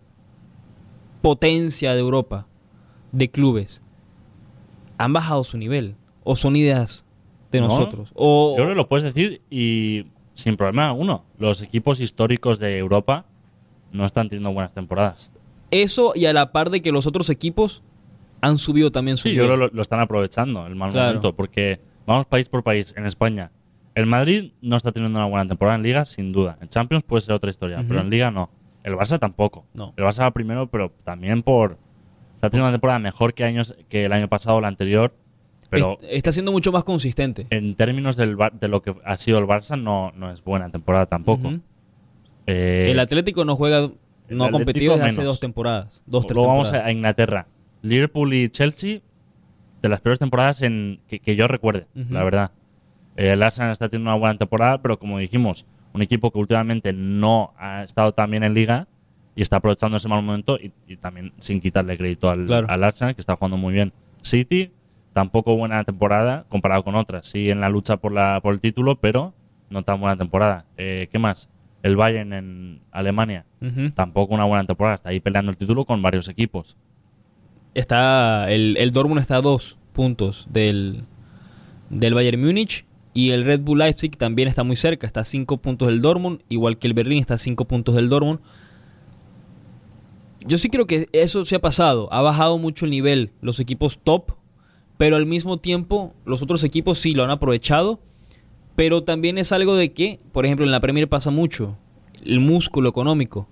[1.21, 2.47] potencia de Europa,
[3.13, 3.83] de clubes,
[4.99, 7.05] han bajado su nivel o son ideas
[7.51, 8.11] de No, nosotros.
[8.15, 10.07] O, Yo creo que lo puedes decir y
[10.41, 11.25] sin problema alguno.
[11.39, 13.25] Los equipos históricos de Europa
[13.93, 15.31] no están teniendo buenas temporadas.
[15.71, 17.83] Eso y a la par de que los otros equipos
[18.41, 19.57] han subido también su Sí, yo nivel.
[19.59, 21.09] que lo, lo están aprovechando el mal Claro.
[21.09, 22.95] momento, porque vamos país por país.
[22.97, 23.51] En España,
[23.95, 26.57] el Madrid no está teniendo una buena temporada en Liga, sin duda.
[26.61, 28.51] En Champions puede ser otra historia, pero en Liga no.
[28.83, 29.67] El Barça tampoco.
[29.75, 29.93] No.
[29.97, 31.77] El Barça va primero, pero también por.
[32.37, 35.13] Está teniendo una temporada mejor que, años, que el año pasado o el anterior,
[35.71, 37.47] pero Est- está siendo mucho más consistente.
[37.51, 40.69] en términos del, Bar- de lo que ha sido el Barça, no, no es buena
[40.71, 41.53] temporada tampoco.
[42.47, 43.91] Eh, El Atlético no juega,
[44.29, 45.35] no ha competido desde hace menos.
[45.35, 46.03] dos temporadas.
[46.07, 46.87] Dos, tres Luego vamos temporadas.
[46.87, 47.47] a, a Inglaterra.
[47.83, 49.01] Liverpool y Chelsea,
[49.83, 52.51] de las peores temporadas en, que, que yo recuerde, la verdad.
[53.17, 56.93] Eh, el Arsenal está teniendo una buena temporada, pero como dijimos, un equipo que últimamente
[56.93, 58.87] no ha estado tan bien en Liga
[59.35, 62.67] y está aprovechando ese mal momento y, y también sin quitarle crédito al, Claro.
[62.69, 63.93] al Arsenal, que está jugando muy bien.
[64.23, 64.71] City,
[65.13, 67.27] tampoco buena temporada comparado con otras.
[67.27, 69.35] Sí, en la lucha por, la, por el título, pero
[69.69, 70.67] no tan buena temporada.
[70.77, 71.49] Eh, ¿Qué más?
[71.83, 73.47] El Bayern en Alemania,
[73.95, 74.97] tampoco una buena temporada.
[74.97, 76.77] Está ahí peleando el título con varios equipos.
[77.73, 81.05] Está, el, el Dortmund está a dos puntos del,
[81.89, 82.85] del Bayern Múnich.
[83.13, 85.05] Y el Red Bull Leipzig también está muy cerca.
[85.07, 86.43] Está a cinco puntos del Dortmund.
[86.49, 88.39] Igual que el Berlín está a cinco puntos del Dortmund.
[90.47, 92.09] Yo sí creo que eso se ha pasado.
[92.13, 94.33] Ha bajado mucho el nivel los equipos top.
[95.01, 98.01] Pero al mismo tiempo los otros equipos sí lo han aprovechado.
[98.77, 101.79] Pero también es algo de que, por ejemplo, en la Premier pasa mucho.
[102.23, 103.49] El músculo económico.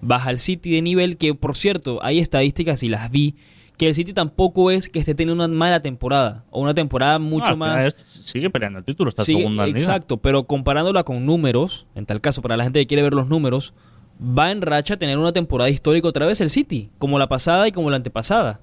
[0.00, 3.34] Baja el City de nivel, que por cierto, hay estadísticas y las vi,
[3.78, 6.44] que el City tampoco es que esté teniendo una mala temporada.
[6.52, 7.94] O una temporada mucho No, final más...
[7.96, 9.66] sigue peleando el título, está Sigue- Liga.
[9.66, 13.26] exacto, pero comparándola con números, en tal caso, para la gente que quiere ver los
[13.28, 13.74] números,
[14.20, 17.66] va en racha a tener una temporada histórica otra vez el City, como la pasada
[17.66, 18.60] y como la antepasada.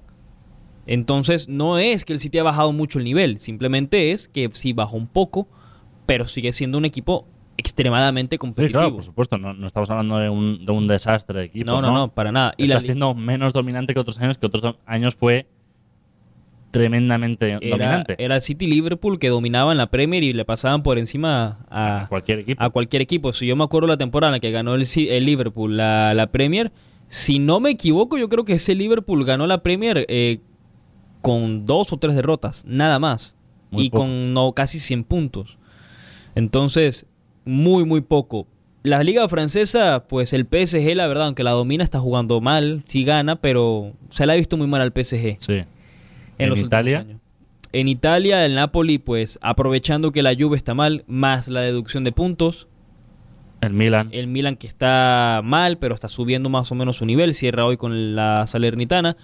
[0.92, 4.72] Entonces, no es que el City ha bajado mucho el nivel, simplemente es que sí
[4.72, 5.46] bajó un poco,
[6.04, 8.80] pero sigue siendo un equipo extremadamente Sí, competitivo.
[8.80, 9.38] claro, por supuesto.
[9.38, 11.66] No, no estamos hablando de un, de un desastre de equipo.
[11.70, 12.54] no, no, no, para nada.
[12.56, 15.46] Y Está la, siendo menos dominante que otros años, que otros años fue
[16.70, 18.16] tremendamente era, dominante.
[18.18, 22.02] era el City Liverpool que dominaba en la Premier y le pasaban por encima a,
[22.02, 22.62] a cualquier equipo.
[22.62, 23.32] a cualquier equipo.
[23.32, 26.28] Si yo me acuerdo la temporada en la que ganó el, el Liverpool la, la
[26.28, 26.72] Premier,
[27.08, 30.38] si no me equivoco, yo creo que ese Liverpool ganó la Premier eh,
[31.22, 33.36] con dos o tres derrotas, nada más.
[33.70, 34.02] Muy y poco.
[34.02, 35.58] con no casi 100 puntos.
[36.34, 37.06] Entonces,
[37.44, 38.46] muy, muy poco.
[38.82, 43.04] La liga francesa, pues el PSG, la verdad, aunque la domina, está jugando mal, sí
[43.04, 45.52] gana, pero se la ha visto muy mal al PSG sí.
[45.52, 45.66] en,
[46.38, 47.00] ¿En los Italia?
[47.00, 47.20] años.
[47.72, 52.12] En Italia, el Napoli, pues aprovechando que la Juve está mal, más la deducción de
[52.12, 52.66] puntos.
[53.60, 54.08] El Milan.
[54.12, 57.76] El Milan que está mal, pero está subiendo más o menos su nivel, cierra hoy
[57.76, 59.16] con la Salernitana.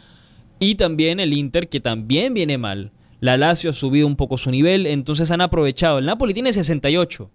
[0.58, 2.92] Y también el Inter, que también viene mal.
[3.20, 5.98] La Lazio ha subido un poco su nivel, entonces han aprovechado.
[5.98, 7.30] El Napoli tiene 68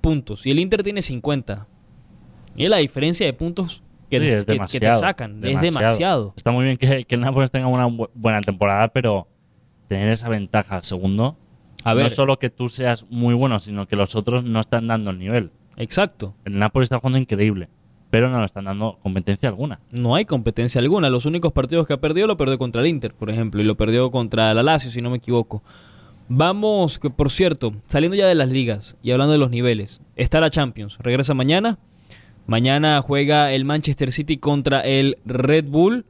[0.00, 1.66] puntos y el Inter tiene 50.
[2.56, 5.44] Y es la diferencia de puntos que, Sí, es que te demasiado, sacan.
[5.44, 6.34] Es demasiado.
[6.36, 9.28] Está muy bien que, que el Nápoles tenga una bu- buena temporada, pero
[9.88, 11.36] tener esa ventaja al segundo.
[11.84, 14.86] A ver, No solo que tú seas muy bueno, sino que los otros no están
[14.86, 15.50] dando el nivel.
[15.76, 16.34] exacto.
[16.44, 17.68] El Nápoles está jugando increíble,
[18.16, 19.78] pero no le están dando competencia alguna.
[19.90, 21.10] No hay competencia alguna.
[21.10, 23.76] Los únicos partidos que ha perdido lo perdió contra el Inter, por ejemplo, y lo
[23.76, 25.62] perdió contra la Lazio, si no me equivoco.
[26.30, 30.40] Vamos, que por cierto, saliendo ya de las ligas y hablando de los niveles, está
[30.40, 30.96] la Champions.
[31.00, 31.78] Regresa mañana.
[32.46, 36.06] Mañana juega el Manchester City contra el Red Bull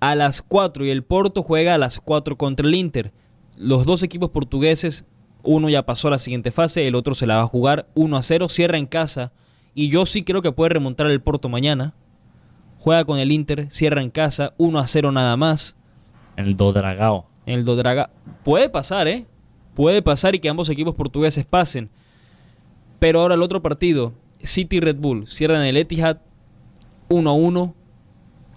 [0.00, 3.12] a las 4 y el Porto juega a las 4 contra el Inter.
[3.58, 5.04] Los dos equipos portugueses,
[5.42, 8.16] uno ya pasó a la siguiente fase, el otro se la va a jugar 1
[8.16, 9.32] a 0, cierra en casa
[9.74, 11.94] y yo sí creo que puede remontar el Porto mañana.
[12.78, 15.76] Juega con el Inter, cierra en casa, 1 a 0 nada más.
[16.36, 17.26] El Dodragao.
[17.46, 18.10] En el Dodraga.
[18.44, 19.26] Puede pasar, ¿eh?
[19.74, 21.90] Puede pasar y que ambos equipos portugueses pasen.
[22.98, 26.18] Pero ahora el otro partido, City Red Bull, cierran el Etihad
[27.08, 27.74] 1 a 1.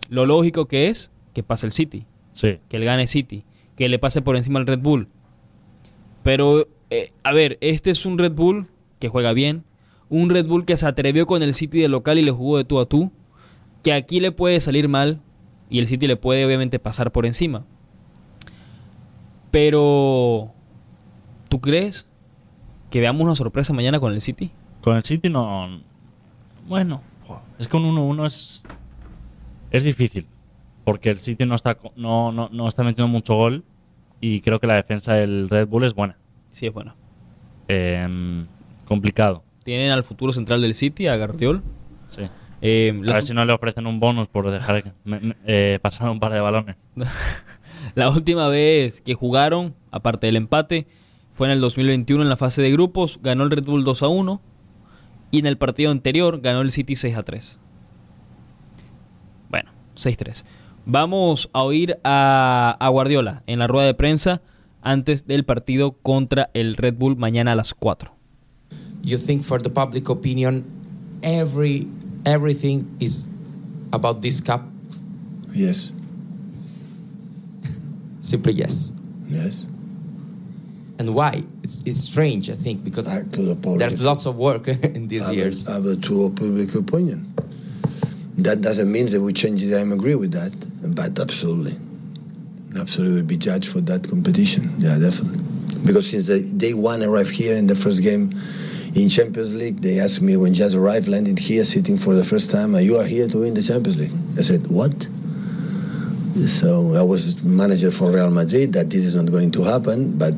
[0.10, 2.60] Lo lógico que es que pase el City, Sí.
[2.70, 3.44] que le gane City,
[3.76, 5.08] que le pase por encima al Red Bull.
[6.24, 8.68] Pero, eh, a ver, este es un Red Bull
[9.00, 9.64] que juega bien,
[10.10, 12.64] un Red Bull que se atrevió con el City de local y le jugó de
[12.66, 13.12] tú a tú,
[13.84, 15.22] que aquí le puede salir mal
[15.70, 17.66] y el City le puede obviamente pasar por encima.
[19.52, 20.52] Pero,
[21.50, 22.10] ¿tú crees
[22.90, 24.52] que veamos una sorpresa mañana con el City?
[24.82, 25.82] Con el City no.
[26.68, 27.02] Bueno,
[27.58, 28.64] es que un 1-1 es.
[29.72, 30.28] Es difícil.
[30.84, 33.64] Porque el City no está, co- no, no, no está metiendo mucho gol.
[34.20, 36.18] Y creo que la defensa del Red Bull es buena.
[36.52, 36.96] Sí, es bueno.
[37.68, 38.48] Em,
[38.86, 39.44] complicado.
[39.68, 41.62] Tienen al futuro central del City, a Gardiol.
[42.06, 42.22] Sí.
[42.62, 45.78] Eh, A ver si no le ofrecen un bonus por dejar que- me- me- eh,
[45.82, 46.78] pasar un par de balones.
[47.96, 50.88] La última vez que jugaron, aparte del empate,
[51.32, 53.20] fue en el 2021 en la fase de grupos.
[53.22, 54.42] Ganó el Red Bull 2 a 1.
[55.32, 57.60] Y en el partido anterior ganó el City 6 a 3.
[59.50, 60.46] Bueno, 6-3.
[60.86, 64.42] Vamos a oír a, a Guardiola en la rueda de prensa
[64.82, 68.16] antes del partido contra el Red Bull mañana a las 4.
[69.04, 70.64] You think for the public opinion
[71.24, 71.88] every
[72.26, 73.26] everything is
[73.94, 74.64] about this cup
[75.54, 75.92] Yes,
[78.22, 78.94] simply yes
[79.28, 79.66] yes.
[81.00, 85.30] and why it's, it's strange i think because the there's lots of work in these
[85.30, 87.34] I years I to a public opinion.
[88.38, 89.74] That doesn't mean that we change it.
[89.74, 90.52] I agree with that,
[90.96, 91.76] but absolutely,
[92.78, 94.76] absolutely be judged for that competition.
[94.78, 95.42] Yeah, definitely.
[95.84, 98.30] Because since the day one arrived here in the first game
[99.02, 102.50] in Champions League, they asked me when just arrived, landed here, sitting for the first
[102.50, 105.08] time, "Are you are here to win the Champions League?" I said, "What?"
[106.46, 108.74] So I was manager for Real Madrid.
[108.74, 110.34] That this is not going to happen, but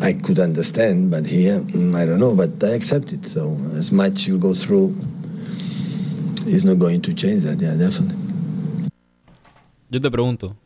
[0.00, 3.26] I could understand, but here, mm, I don't know, but I accept it.
[3.26, 4.94] So as much you go through,
[6.46, 8.18] it's not going to change that, yeah, definitely.
[9.90, 10.56] Yo te pregunto,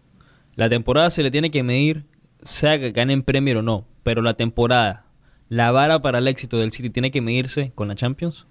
[0.57, 2.05] la temporada se le tiene que medir,
[2.43, 5.05] sea que ganen Premier o no, pero la temporada,
[5.49, 8.47] la vara para el éxito del City tiene que medirse con la Champions.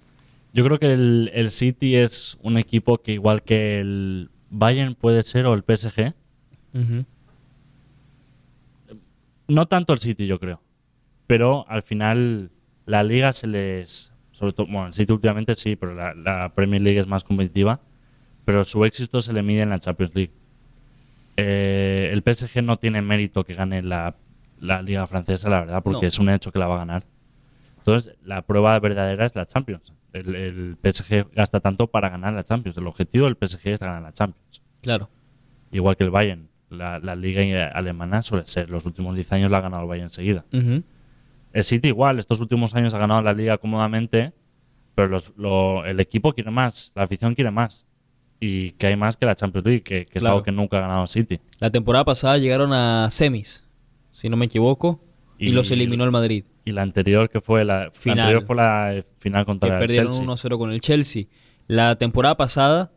[0.52, 5.22] Yo creo que el, el City es un equipo que, igual que el Bayern puede
[5.22, 6.14] ser o el PSG,
[9.48, 10.60] no tanto el City, yo creo.
[11.26, 12.50] Pero al final
[12.86, 14.12] la liga se les.
[14.32, 17.80] Sobre todo, bueno, el City últimamente sí, pero la, la Premier League es más competitiva.
[18.44, 20.32] Pero su éxito se le mide en la Champions League.
[21.36, 24.16] Eh, el PSG no tiene mérito que gane la,
[24.60, 26.08] la liga francesa, la verdad, porque No.
[26.08, 27.04] es un hecho que la va a ganar.
[27.78, 29.92] Entonces, la prueba verdadera es la Champions.
[30.12, 32.76] El, el PSG gasta tanto para ganar la Champions.
[32.78, 35.08] El objetivo del PSG es ganar la Champions Claro.
[35.70, 36.48] igual que el Bayern.
[36.70, 40.04] La, la liga alemana suele ser, los últimos 10 años la ha ganado el Bayern
[40.06, 40.44] enseguida.
[40.52, 40.82] Ujú.
[41.54, 44.32] El City igual, estos últimos años ha ganado la liga cómodamente,
[44.94, 47.86] pero los- lo- el equipo quiere más, la afición quiere más.
[48.40, 50.80] Y que hay más que la Champions League, que, que es algo que nunca ha
[50.82, 51.40] ganado el City.
[51.58, 53.64] La temporada pasada llegaron a semis,
[54.18, 55.00] si no me equivoco,
[55.38, 58.18] y, Y- los eliminó el Madrid, Y la anterior que fue la, la Final.
[58.18, 60.26] anterior fue la eh, final que contra el perdieron Chelsea.
[60.26, 61.24] 1-0 con el Chelsea.
[61.68, 62.90] La temporada pasada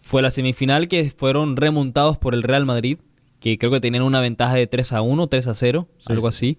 [0.00, 2.98] fue la semifinal que fueron remontados por el Real Madrid,
[3.40, 6.30] que creo que tenían una ventaja de 3 a 1, 3 a 0, Sí, algo
[6.32, 6.58] sí.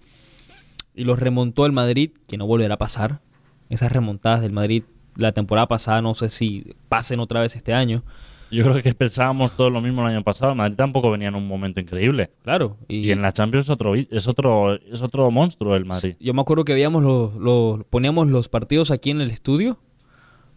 [0.94, 3.20] Y los remontó el Madrid, que no volverá a pasar.
[3.68, 4.82] Esas remontadas del Madrid
[5.16, 8.02] la temporada pasada no sé si pasen otra vez este año.
[8.50, 10.52] Yo creo que pensábamos todo lo mismo el año pasado.
[10.52, 12.30] El Madrid tampoco venía en un momento increíble.
[12.42, 12.76] Claro.
[12.88, 16.16] Y, en la Champions es otro, es otro, es otro monstruo el Madrid.
[16.18, 19.78] Yo me acuerdo que veíamos los, los- poníamos los partidos aquí en el estudio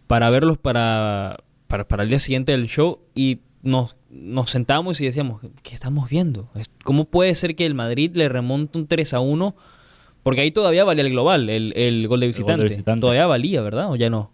[0.06, 5.06] para verlos para, para, para el día siguiente del show y nos, nos sentábamos y
[5.06, 6.50] decíamos, ¿qué estamos viendo?
[6.82, 9.54] ¿Cómo puede ser que el Madrid le remonte un 3 a 1?
[10.22, 12.64] Porque ahí todavía valía el global, el, el gol de gol de visitante.
[12.64, 13.00] visitante.
[13.02, 13.90] Todavía valía, ¿verdad?
[13.92, 14.30] ¿O ya no?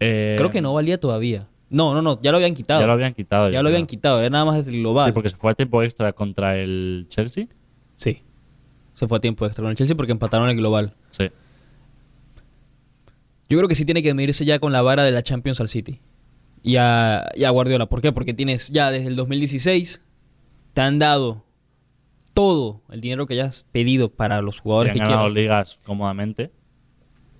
[0.00, 1.48] Eh, Creo que no valía todavía.
[1.70, 2.80] No, no, no, ya lo habían quitado.
[2.80, 3.48] Ya lo habían quitado.
[3.50, 3.76] Ya lo creo.
[3.76, 5.06] habían quitado, era nada más el global.
[5.06, 7.46] Sí, porque se fue a tiempo extra contra el Chelsea.
[7.94, 8.22] Sí.
[8.92, 10.94] Se fue a tiempo extra con el Chelsea porque empataron el global.
[11.10, 11.30] Sí.
[13.48, 15.68] Yo creo que sí tiene que medirse ya con la vara de la Champions al
[15.68, 16.00] City.
[16.62, 17.86] Y a, y a Guardiola.
[17.86, 18.12] ¿Por qué?
[18.12, 20.04] Porque tienes ya desde el 2016,
[20.74, 21.44] te han dado
[22.34, 25.34] todo el dinero que hayas pedido para los jugadores han que ganado quieras.
[25.34, 26.50] ligas cómodamente.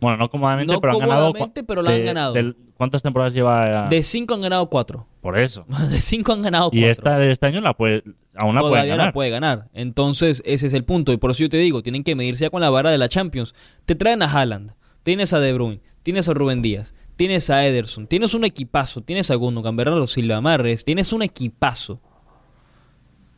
[0.01, 1.27] Bueno, no cómodamente, No pero han ganado.
[1.29, 2.33] cómodamente, pero la han ganado.
[2.33, 3.89] del- ¿Cuántas temporadas lleva?
[3.91, 5.07] De 5 han ganado 4.
[5.21, 5.67] Por eso.
[5.91, 6.81] De 5 han ganado 4.
[6.81, 8.03] Y esta de este año la puede,
[8.37, 9.07] aún la puede Todavía ganar.
[9.09, 9.69] la puede ganar.
[9.75, 11.13] Entonces, ese es el punto.
[11.13, 13.11] Y por eso yo te digo, tienen que medirse ya con la vara de la
[13.11, 13.55] Champions.
[13.85, 18.07] Te traen a Haaland, tienes a De Bruyne, tienes a Rubén Díaz, tienes a Ederson,
[18.07, 22.01] tienes un equipazo, tienes a Gundogan, Bernardo Silva, Marres, tienes un equipazo.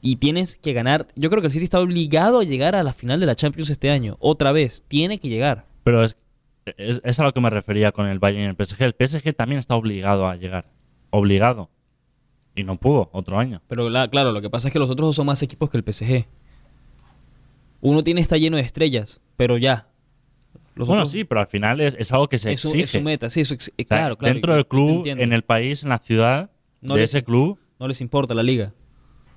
[0.00, 1.08] Y tienes que ganar.
[1.16, 3.70] Yo creo que el City está obligado a llegar a la final de la Champions
[3.70, 4.18] este año.
[4.20, 4.84] Otra vez.
[4.86, 5.66] Tiene que llegar.
[5.82, 6.16] Pero es,
[6.64, 8.82] es, es a lo que me refería con el Bayern y el PSG.
[8.82, 10.66] El PSG también está obligado a llegar.
[11.10, 11.70] Obligado.
[12.54, 13.62] Y no pudo otro año.
[13.68, 15.78] Pero la- claro, lo que pasa es que los otros dos son más equipos que
[15.78, 16.26] el PSG.
[17.80, 19.88] Uno tiene está lleno de estrellas, pero ya.
[20.74, 22.84] Los bueno, otros- sí, pero al final es, es algo que se es exige.
[22.84, 24.16] es su meta, sí, eso ex- eh, O sea, claro.
[24.20, 27.88] Dentro del club, en el país, en la ciudad, No de les- ese club, No
[27.88, 28.72] les importa la liga.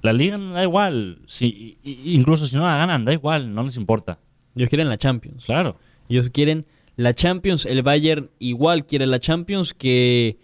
[0.02, 1.20] la liga da igual.
[1.26, 4.20] Si, incluso si no la ganan, da igual, no les importa.
[4.56, 5.46] Ellos quieren la Champions.
[5.46, 5.78] Claro.
[6.08, 7.66] Ellos quieren la Champions.
[7.66, 10.38] El Bayern igual quiere la Champions, que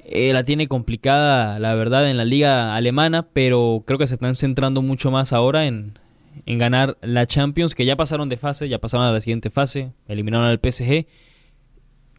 [0.00, 4.36] eh, la tiene complicada, la verdad, en la liga alemana, pero creo que se están
[4.36, 5.98] centrando mucho más ahora en,
[6.46, 9.92] en ganar la Champions, que ya pasaron de fase, ya pasaron a la siguiente fase,
[10.08, 11.06] eliminaron al PSG.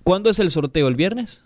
[0.04, 0.88] ¿Cuándo es el sorteo?
[0.88, 1.44] ¿El viernes?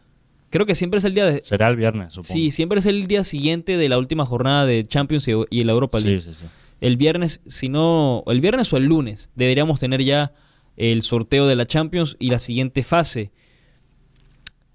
[0.52, 1.42] Creo que siempre es el día de...
[1.42, 2.34] Será el viernes, supongo.
[2.34, 5.72] Sí, siempre es el día siguiente de la última jornada de Champions y, y la
[5.72, 6.22] Europa League.
[6.22, 6.46] sí, sí, sí.
[6.82, 10.34] El viernes, si no, el viernes o el lunes, deberíamos tener ya
[10.78, 13.32] el sorteo de la Champions y la siguiente fase.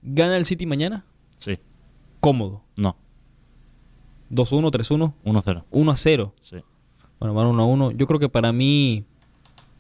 [0.03, 1.05] ¿Gana el City mañana?
[1.37, 1.59] Sí.
[2.21, 2.63] Cómodo.
[2.77, 2.97] No.
[4.31, 5.65] 2-1, 3-1, 1-0.
[5.71, 6.33] 1-0.
[6.41, 6.57] Sí.
[7.21, 7.97] Bueno, van 1-1.
[7.97, 9.05] Yo creo que para mí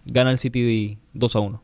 [0.04, 1.60] gana el City 2-1.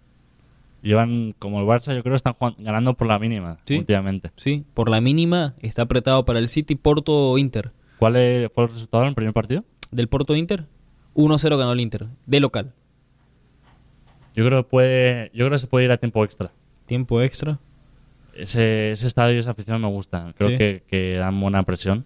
[0.82, 3.78] Llevan, como el Barça, yo creo que están jugando- ganando por la mínima Sí.
[3.78, 4.32] últimamente.
[4.36, 7.70] Sí, por la mínima está apretado para el City Porto Inter.
[8.00, 8.14] ¿Cuál
[8.52, 9.64] fue el resultado en el primer partido?
[9.92, 10.66] Del Porto Inter,
[11.14, 12.74] 1-0 ganó el Inter, de local.
[14.34, 16.50] Yo creo que puede, yo creo que se puede ir a tiempo extra.
[16.86, 17.58] Tiempo extra.
[18.34, 20.32] Ese, ese estadio y esa afición me gusta.
[20.38, 20.56] Creo Sí.
[20.58, 22.04] que, que dan buena presión.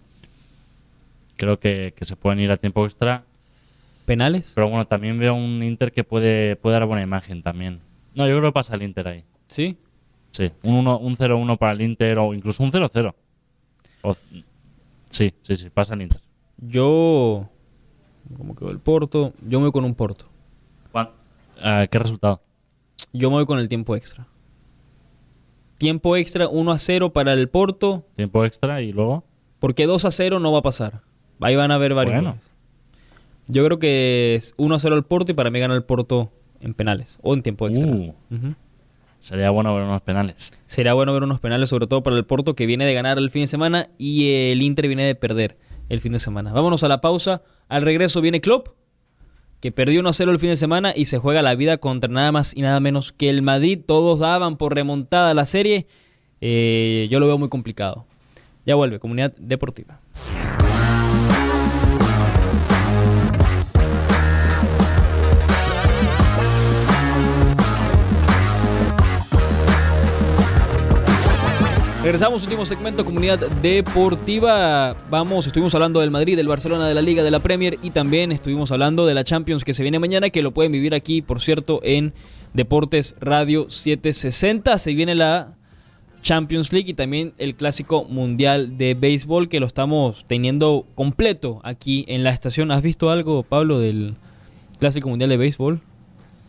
[1.37, 3.23] Creo que, que se pueden ir a tiempo extra.
[4.05, 4.51] Penales.
[4.55, 7.79] Pero bueno, también veo un Inter que puede, puede dar buena imagen también.
[8.15, 9.23] No, yo creo que pasa el Inter ahí.
[9.47, 9.77] Sí.
[10.31, 13.13] Sí, un 1 un 0-1 para el Inter o incluso un 0-0.
[14.01, 14.15] O-
[15.09, 16.21] Sí, sí, sí, pasa el Inter.
[16.57, 17.49] Yo,
[18.37, 20.25] como quedó el Porto, yo me voy con un Porto.
[20.91, 21.09] ¿Cuán-
[21.63, 22.41] ah, ¿Qué resultado?
[23.13, 24.27] Yo me voy con el tiempo extra.
[25.77, 29.23] Tiempo extra 1 a 0 para el Porto, Tiempo extra y luego.
[29.59, 31.01] porque 2 a 0 no va a pasar.
[31.39, 32.15] Ahí van a haber varios.
[32.15, 32.29] Bueno.
[32.31, 32.43] goles.
[33.47, 36.31] Yo creo que es 1 a 0 el Porto y para mí gana el Porto
[36.59, 37.87] en penales o en tiempo extra.
[37.89, 38.13] Uh.
[39.19, 40.51] Sería bueno ver unos penales.
[40.65, 43.29] Será bueno ver unos penales, sobre todo para el Porto que viene de ganar el
[43.29, 45.57] fin de semana y el Inter viene de perder
[45.89, 46.53] el fin de semana.
[46.53, 47.41] Vámonos a la pausa.
[47.67, 48.69] Al regreso viene Klopp,
[49.59, 52.11] que perdió 1 a 0 el fin de semana y se juega la vida contra
[52.11, 53.79] nada más y nada menos que el Madrid.
[53.85, 55.87] Todos daban por remontada la serie.
[56.41, 58.05] Eh, yo lo veo muy complicado.
[58.65, 59.99] Ya vuelve, comunidad deportiva.
[72.07, 74.95] Regresamos, último segmento, comunidad deportiva.
[75.09, 78.31] Vamos, estuvimos hablando del Madrid, del Barcelona, de la Liga, de la Premier y también
[78.31, 81.41] estuvimos hablando de la Champions que se viene mañana, que lo pueden vivir aquí, por
[81.41, 82.13] cierto, en
[82.53, 84.79] Deportes Radio 760.
[84.79, 85.57] Se viene la
[86.21, 92.05] Champions League y también el Clásico Mundial de Béisbol que lo estamos teniendo completo aquí
[92.07, 92.71] en la estación.
[92.71, 94.15] ¿Has visto algo, Pablo, del
[94.79, 95.81] Clásico Mundial de Béisbol?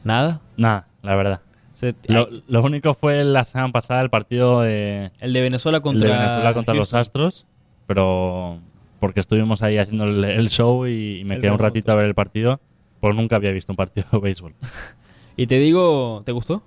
[0.05, 0.41] Nada.
[0.57, 1.41] Nada, la verdad.
[1.79, 5.83] Se- Lo, lo único fue la semana pasada el partido de, el de Venezuela el
[5.83, 6.93] contra, de Venezuela contra los.
[6.93, 7.47] Astros,
[7.87, 8.59] pero
[8.99, 11.95] porque estuvimos ahí haciendo el, el show y, y me El quedé un ratito a
[11.95, 12.61] ver el partido,
[12.99, 14.55] pues nunca había visto un partido de béisbol.
[15.37, 16.65] Y te digo, ¿te gustó?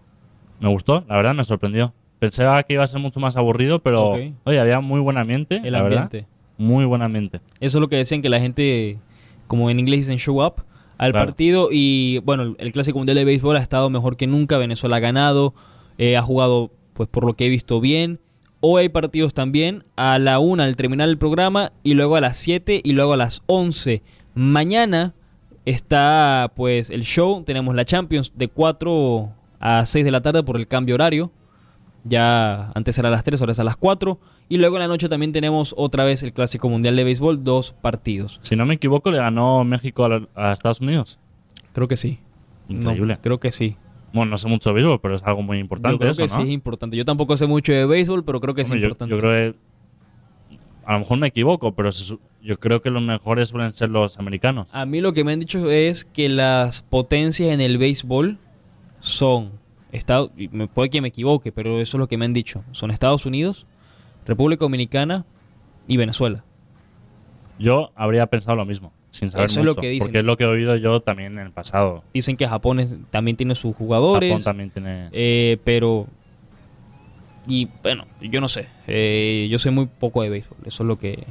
[0.61, 1.93] Me gustó, la verdad me sorprendió.
[2.19, 4.19] Pensaba que iba a ser mucho más aburrido, pero Ok.
[4.45, 6.17] oye, había muy buen ambiente, El la ambiente.
[6.19, 6.29] verdad.
[6.57, 7.41] Muy buen ambiente.
[7.59, 8.97] Eso es lo que decían que la gente,
[9.47, 10.63] como en inglés dicen show up,
[11.01, 11.25] al Claro.
[11.27, 11.69] partido.
[11.71, 14.57] Y bueno, el- el Clásico Mundial de Béisbol ha estado mejor que nunca.
[14.57, 15.53] Venezuela ha ganado,
[15.97, 18.19] eh, ha jugado, pues por lo que he visto, bien.
[18.59, 22.37] Hoy hay partidos también a la una al terminar el programa y luego a las
[22.37, 24.03] 7 y luego a las 11.
[24.35, 25.15] Mañana
[25.65, 30.57] está pues el show, tenemos la Champions de 4 a 6 de la tarde por
[30.57, 31.31] el cambio horario.
[32.03, 34.19] Ya antes era a las 3, ahora es a las 4.
[34.51, 37.71] Y luego en la noche también tenemos otra vez el Clásico Mundial de Béisbol, dos
[37.71, 38.37] partidos.
[38.41, 41.19] Si no me equivoco, le ganó México a, la- a Estados Unidos.
[41.71, 42.19] Creo que sí.
[42.67, 43.13] Increíble.
[43.15, 43.77] No, creo que sí.
[44.11, 46.27] Bueno, no sé mucho de béisbol, pero es algo muy Yo importante creo eso, que
[46.27, 46.35] ¿no?
[46.35, 46.97] sí es importante.
[46.97, 49.15] Yo tampoco sé mucho de béisbol, pero creo que Hombre, es yo- importante.
[49.15, 49.57] Yo, creo que.
[50.83, 51.89] A lo mejor me equivoco, pero
[52.41, 54.67] yo creo que los mejores suelen ser los americanos.
[54.73, 58.37] A mí lo que me han dicho es que las potencias en el béisbol
[58.99, 59.51] son
[59.93, 60.31] Estados,
[60.73, 62.63] puede que me equivoque, pero eso es lo que me han dicho.
[62.73, 63.65] Son Estados Unidos,
[64.31, 65.25] República Dominicana
[65.87, 66.43] y Venezuela.
[67.59, 70.07] Yo habría pensado lo mismo, sin saber Eso es lo mucho, que dicen.
[70.07, 72.03] Porque es lo que he oído yo también en el pasado.
[72.13, 74.29] Dicen que Japón es- también tiene sus jugadores.
[74.31, 75.09] Japón también tiene.
[75.11, 76.07] Eh, pero.
[77.47, 78.67] Y bueno, yo no sé.
[78.87, 80.57] Eh, yo sé muy poco de béisbol.
[80.65, 81.23] Eso es lo que.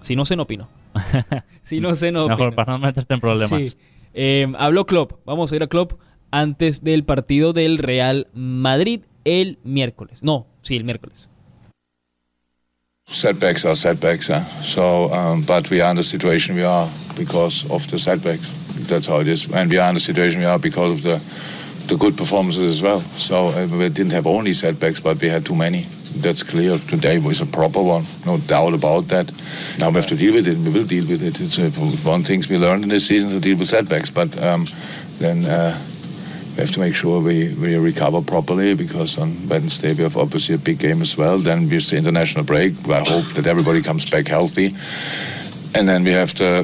[0.00, 0.68] Si no sé, no opino.
[1.62, 2.28] si no sé, no.
[2.28, 3.70] Mejor para no meterte en problemas.
[3.70, 3.76] Sí.
[4.14, 5.12] Eh, habló Klopp.
[5.26, 6.00] Vamos a ir a Klopp
[6.30, 10.22] antes del partido del Real Madrid el miércoles.
[10.22, 11.28] No, sí, el miércoles.
[13.08, 14.42] Setbacks are setbacks, huh?
[14.60, 18.50] so um, but we are in the situation we are because of the setbacks.
[18.88, 21.86] That's how it is, and we are in the situation we are because of the
[21.86, 22.98] the good performances as well.
[22.98, 25.86] So uh, we didn't have only setbacks, but we had too many.
[26.16, 26.78] That's clear.
[26.78, 29.30] Today was a proper one, no doubt about that.
[29.78, 30.58] Now we have to deal with it.
[30.58, 31.40] We will deal with it.
[31.40, 31.70] It's uh,
[32.10, 34.66] one things we learned in this season to deal with setbacks, but um,
[35.20, 35.44] then.
[35.44, 35.78] Uh,
[36.56, 40.54] we have to make sure we, we recover properly because on Wednesday we have obviously
[40.54, 41.36] a big game as well.
[41.36, 42.72] Then we the international break.
[42.88, 44.74] I hope that everybody comes back healthy.
[45.78, 46.62] And then we have the,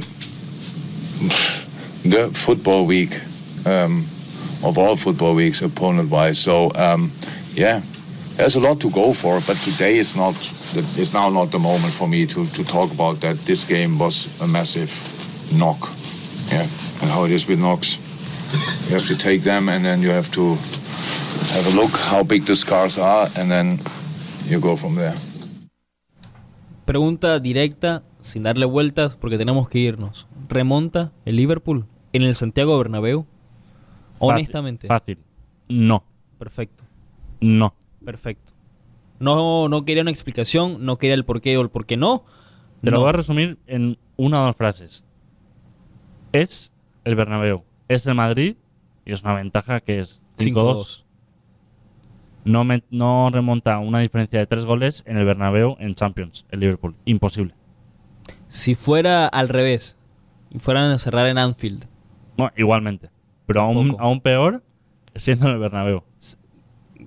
[2.09, 3.21] the football week
[3.67, 4.07] um,
[4.65, 6.39] of all football weeks, opponent wise.
[6.39, 7.13] So, um,
[7.53, 7.83] yeah,
[8.37, 10.35] there's a lot to go for, but today is not,
[10.97, 13.37] is now not the moment for me to, to talk about that.
[13.45, 14.91] This game was a massive
[15.55, 15.91] knock.
[16.51, 17.99] Yeah, and how it is with knocks
[18.89, 20.57] you have to take them and then you have to
[21.55, 23.79] have a look how big the scars are and then
[24.49, 25.15] you go from there.
[26.85, 30.27] Pregunta directa, sin darle vueltas, porque tenemos que irnos.
[30.49, 33.27] ¿Remonta el Liverpool en el Santiago Bernabéu?
[34.19, 34.89] Honestamente.
[34.89, 35.19] Fácil.
[35.69, 36.05] No.
[36.39, 36.85] Perfecto,
[37.41, 37.75] No.
[38.05, 38.53] perfecto.
[39.21, 42.25] No, no quería una explicación, no quería el por qué o el por qué no.
[42.83, 43.01] Te lo No.
[43.03, 45.05] voy a resumir en una o dos frases.
[46.33, 46.73] Es
[47.05, 47.63] el Bernabéu.
[47.89, 48.57] Es el Madrid
[49.05, 50.55] y es una ventaja que es 5-2.
[50.55, 51.05] 5-2.
[52.45, 56.61] No, me- no remonta una diferencia de tres goles en el Bernabéu en Champions, el
[56.61, 56.97] Liverpool.
[57.05, 57.55] Imposible.
[58.49, 59.97] Si fuera al revés,
[60.51, 61.87] y fueran a cerrar en Anfield,
[62.37, 63.11] Bueno, igualmente.
[63.47, 64.63] Pero aún, aún peor
[65.15, 66.03] siendo en el Bernabéu.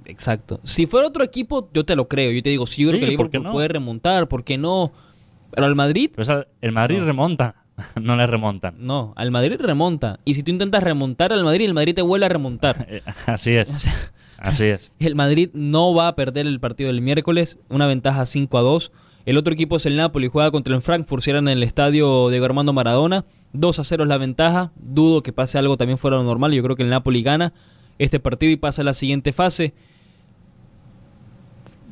[0.06, 0.60] Exacto.
[0.64, 2.32] Si fuera otro equipo, yo te lo creo.
[2.32, 3.54] Yo te digo, sí, yo creo que el ¿por qué Liverpool no?
[3.54, 4.92] puede remontar, ¿por qué no?
[5.52, 7.06] Pero al Madrid, Pero esa- el Madrid No.
[7.06, 7.56] remonta.
[8.02, 8.76] no le remontan.
[8.80, 9.14] no.
[9.16, 10.20] Al Madrid remonta.
[10.26, 12.88] Y si tú intentas remontar al Madrid, el Madrid te vuelve a remontar.
[13.26, 13.72] Así es.
[14.38, 14.92] Así es.
[15.00, 18.92] El Madrid no va a perder el partido del miércoles, una ventaja 5 a 2.
[19.26, 22.30] El otro equipo es el Napoli, juega contra el Frankfurt, si eran en el estadio
[22.30, 23.26] de Armando Maradona.
[23.54, 24.72] 2 a 0 es la ventaja.
[24.76, 26.54] Dudo que pase algo también fuera lo normal.
[26.54, 27.54] Yo creo que el Napoli gana
[27.98, 29.74] este partido y pasa a la siguiente fase.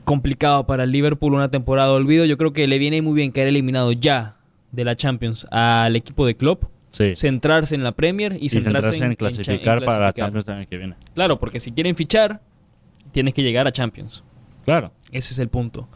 [0.03, 2.25] Complicado para el Liverpool, una temporada de olvido.
[2.25, 4.37] Yo creo que le viene muy bien caer eliminado ya
[4.73, 6.65] de la Champions al equipo de Klopp.
[6.89, 7.15] Sí.
[7.15, 10.13] Centrarse en la Premier y, Y centrarse en, cha- clasificar en para la.
[10.13, 10.95] Champions año que viene.
[11.15, 12.41] Claro, porque si quieren fichar,
[13.11, 14.23] tienes que llegar a Champions.
[14.65, 14.91] Claro.
[15.11, 15.87] Ese es el punto.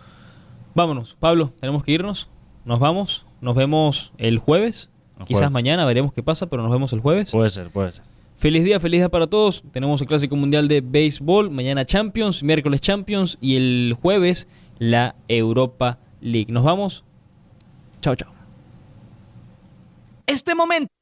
[0.74, 2.30] Vámonos, Pablo, tenemos que irnos.
[2.66, 3.26] Nos vamos.
[3.42, 4.90] Nos vemos el jueves.
[5.20, 5.52] El Quizás jueves.
[5.52, 7.32] mañana veremos qué pasa, pero nos vemos el jueves.
[7.32, 8.04] Puede ser, puede ser.
[8.36, 9.64] Feliz día, feliz día para todos.
[9.72, 11.50] Tenemos el Clásico Mundial de Béisbol.
[11.50, 14.48] Mañana Champions, miércoles Champions y el jueves
[14.80, 16.52] la Europa League.
[16.52, 17.04] Nos vamos.
[18.02, 18.37] Chao, chao.
[20.28, 20.97] Este momento